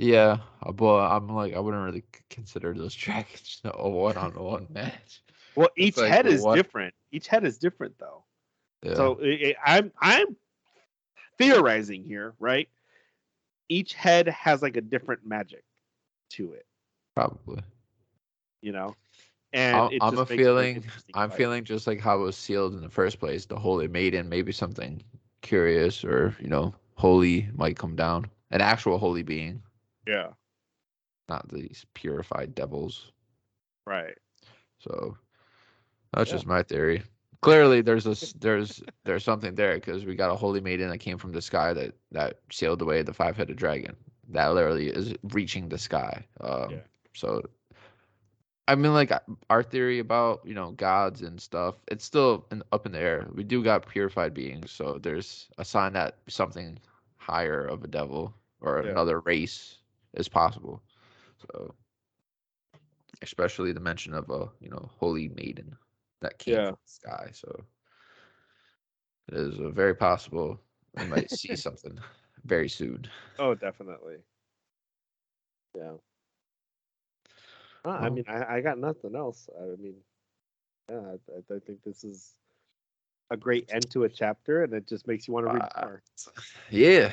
[0.00, 5.22] Yeah, uh, but I'm like, I wouldn't really consider those dragons a one-on-one match.
[5.54, 6.94] Well, each like head is different.
[7.12, 8.24] Each head is different though.
[8.82, 8.94] Yeah.
[8.94, 9.20] So
[9.62, 10.36] I'm I'm
[11.36, 12.66] theorizing here, right?
[13.68, 15.64] Each head has like a different magic
[16.30, 16.64] to it,
[17.14, 17.60] probably.
[18.62, 18.96] you know.
[19.52, 20.84] And I'm, I'm a makes for an feeling.
[21.12, 21.36] I'm fight.
[21.36, 23.44] feeling just like how it was sealed in the first place.
[23.44, 25.02] The Holy Maiden, maybe something
[25.42, 28.30] curious or you know, holy might come down.
[28.50, 29.62] An actual holy being,
[30.10, 30.34] Yeah.
[31.28, 33.12] not these purified devils.
[33.86, 34.18] Right.
[34.78, 35.18] So
[36.12, 36.36] that's Yeah.
[36.36, 37.02] just my theory.
[37.42, 41.18] Clearly, there's a there's there's something there because we got a holy maiden that came
[41.18, 43.96] from the sky that that sealed away the five headed dragon.
[44.28, 46.26] That literally is reaching the sky.
[46.40, 46.82] Um, Yeah.
[47.14, 47.42] So,
[48.68, 49.12] I mean, like
[49.50, 53.28] our theory about you know gods and stuff, it's still in, up in the air.
[53.34, 56.78] We do got purified beings, so there's a sign that something
[57.16, 58.92] higher of a devil or Yeah.
[58.92, 59.79] another race
[60.14, 60.82] is possible.
[61.38, 61.74] So,
[63.22, 65.76] especially the mention of a you know holy maiden
[66.20, 66.64] that came Yeah.
[66.64, 67.30] from the sky.
[67.32, 67.64] So
[69.28, 70.60] it is very possible
[70.94, 71.98] we might see something
[72.44, 73.06] very soon.
[73.38, 74.18] Oh, definitely.
[75.74, 75.96] Yeah.
[77.84, 79.48] Uh, I mean, I, I got nothing else.
[79.58, 79.96] I mean,
[80.88, 82.36] yeah, I, I- I think this is
[83.30, 85.82] a great end to a chapter, and it just makes you want to read Uh,
[85.82, 86.02] more.
[86.70, 87.12] Yeah.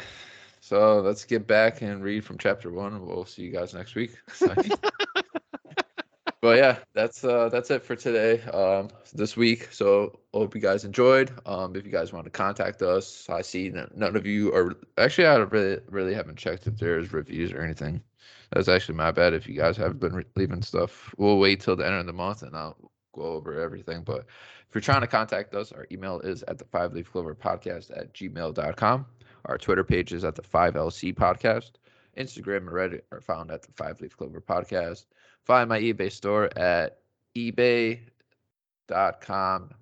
[0.68, 3.06] So let's get back and read from chapter one.
[3.06, 4.18] We'll see you guys next week.
[6.42, 8.42] but yeah, that's uh that's it for today.
[8.52, 9.70] Um this week.
[9.72, 11.32] So hope you guys enjoyed.
[11.46, 15.28] Um if you guys want to contact us, I see none of you are actually
[15.28, 18.04] I really really haven't checked if there's reviews or anything.
[18.52, 21.16] That's actually my bad if you guys have been re- leaving stuff.
[21.18, 24.04] We'll wait till the end of the month and I'll go over everything.
[24.04, 24.26] But
[24.68, 27.98] if you're trying to contact us, our email is at the five leaf clover podcast
[27.98, 29.06] at gmail.com.
[29.48, 31.72] Our Twitter page is at the 5LC podcast.
[32.18, 35.06] Instagram and Reddit are found at the Five Leaf Clover podcast.
[35.44, 37.00] Find my eBay store at
[37.36, 38.10] ebay.com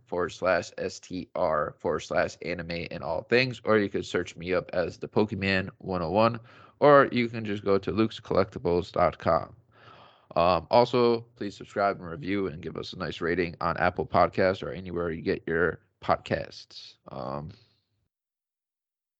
[0.05, 4.69] forward slash STR forward slash anime and all things, or you could search me up
[4.73, 6.39] as the Pokemon 101,
[6.79, 9.55] or you can just go to lukescollectibles.com.
[10.35, 14.61] Um, also, please subscribe and review and give us a nice rating on Apple Podcasts
[14.61, 16.95] or anywhere you get your podcasts.
[17.09, 17.51] Um,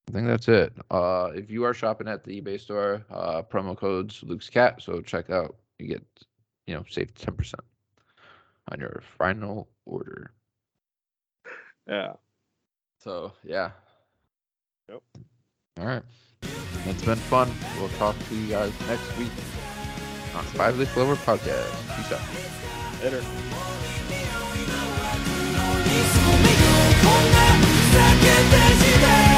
[0.08, 0.72] I think that's it.
[0.91, 4.82] Uh, if you are shopping at the eBay store, uh, promo codes Luke's Cat.
[4.82, 5.56] So check out.
[5.80, 6.03] You get,
[6.68, 7.64] you know, save ten percent
[8.72, 10.32] on your final order.
[11.88, 12.14] Yeah.
[12.99, 13.72] So yeah.
[14.89, 15.01] Yep.
[15.80, 16.03] All right.
[16.86, 17.51] It's been fun.
[17.80, 19.32] We'll talk to you guys next week
[20.36, 21.97] on Five Leaf Clover Podcast.
[21.97, 22.22] Peace out.
[23.03, 23.22] Later.
[29.01, 29.34] Later.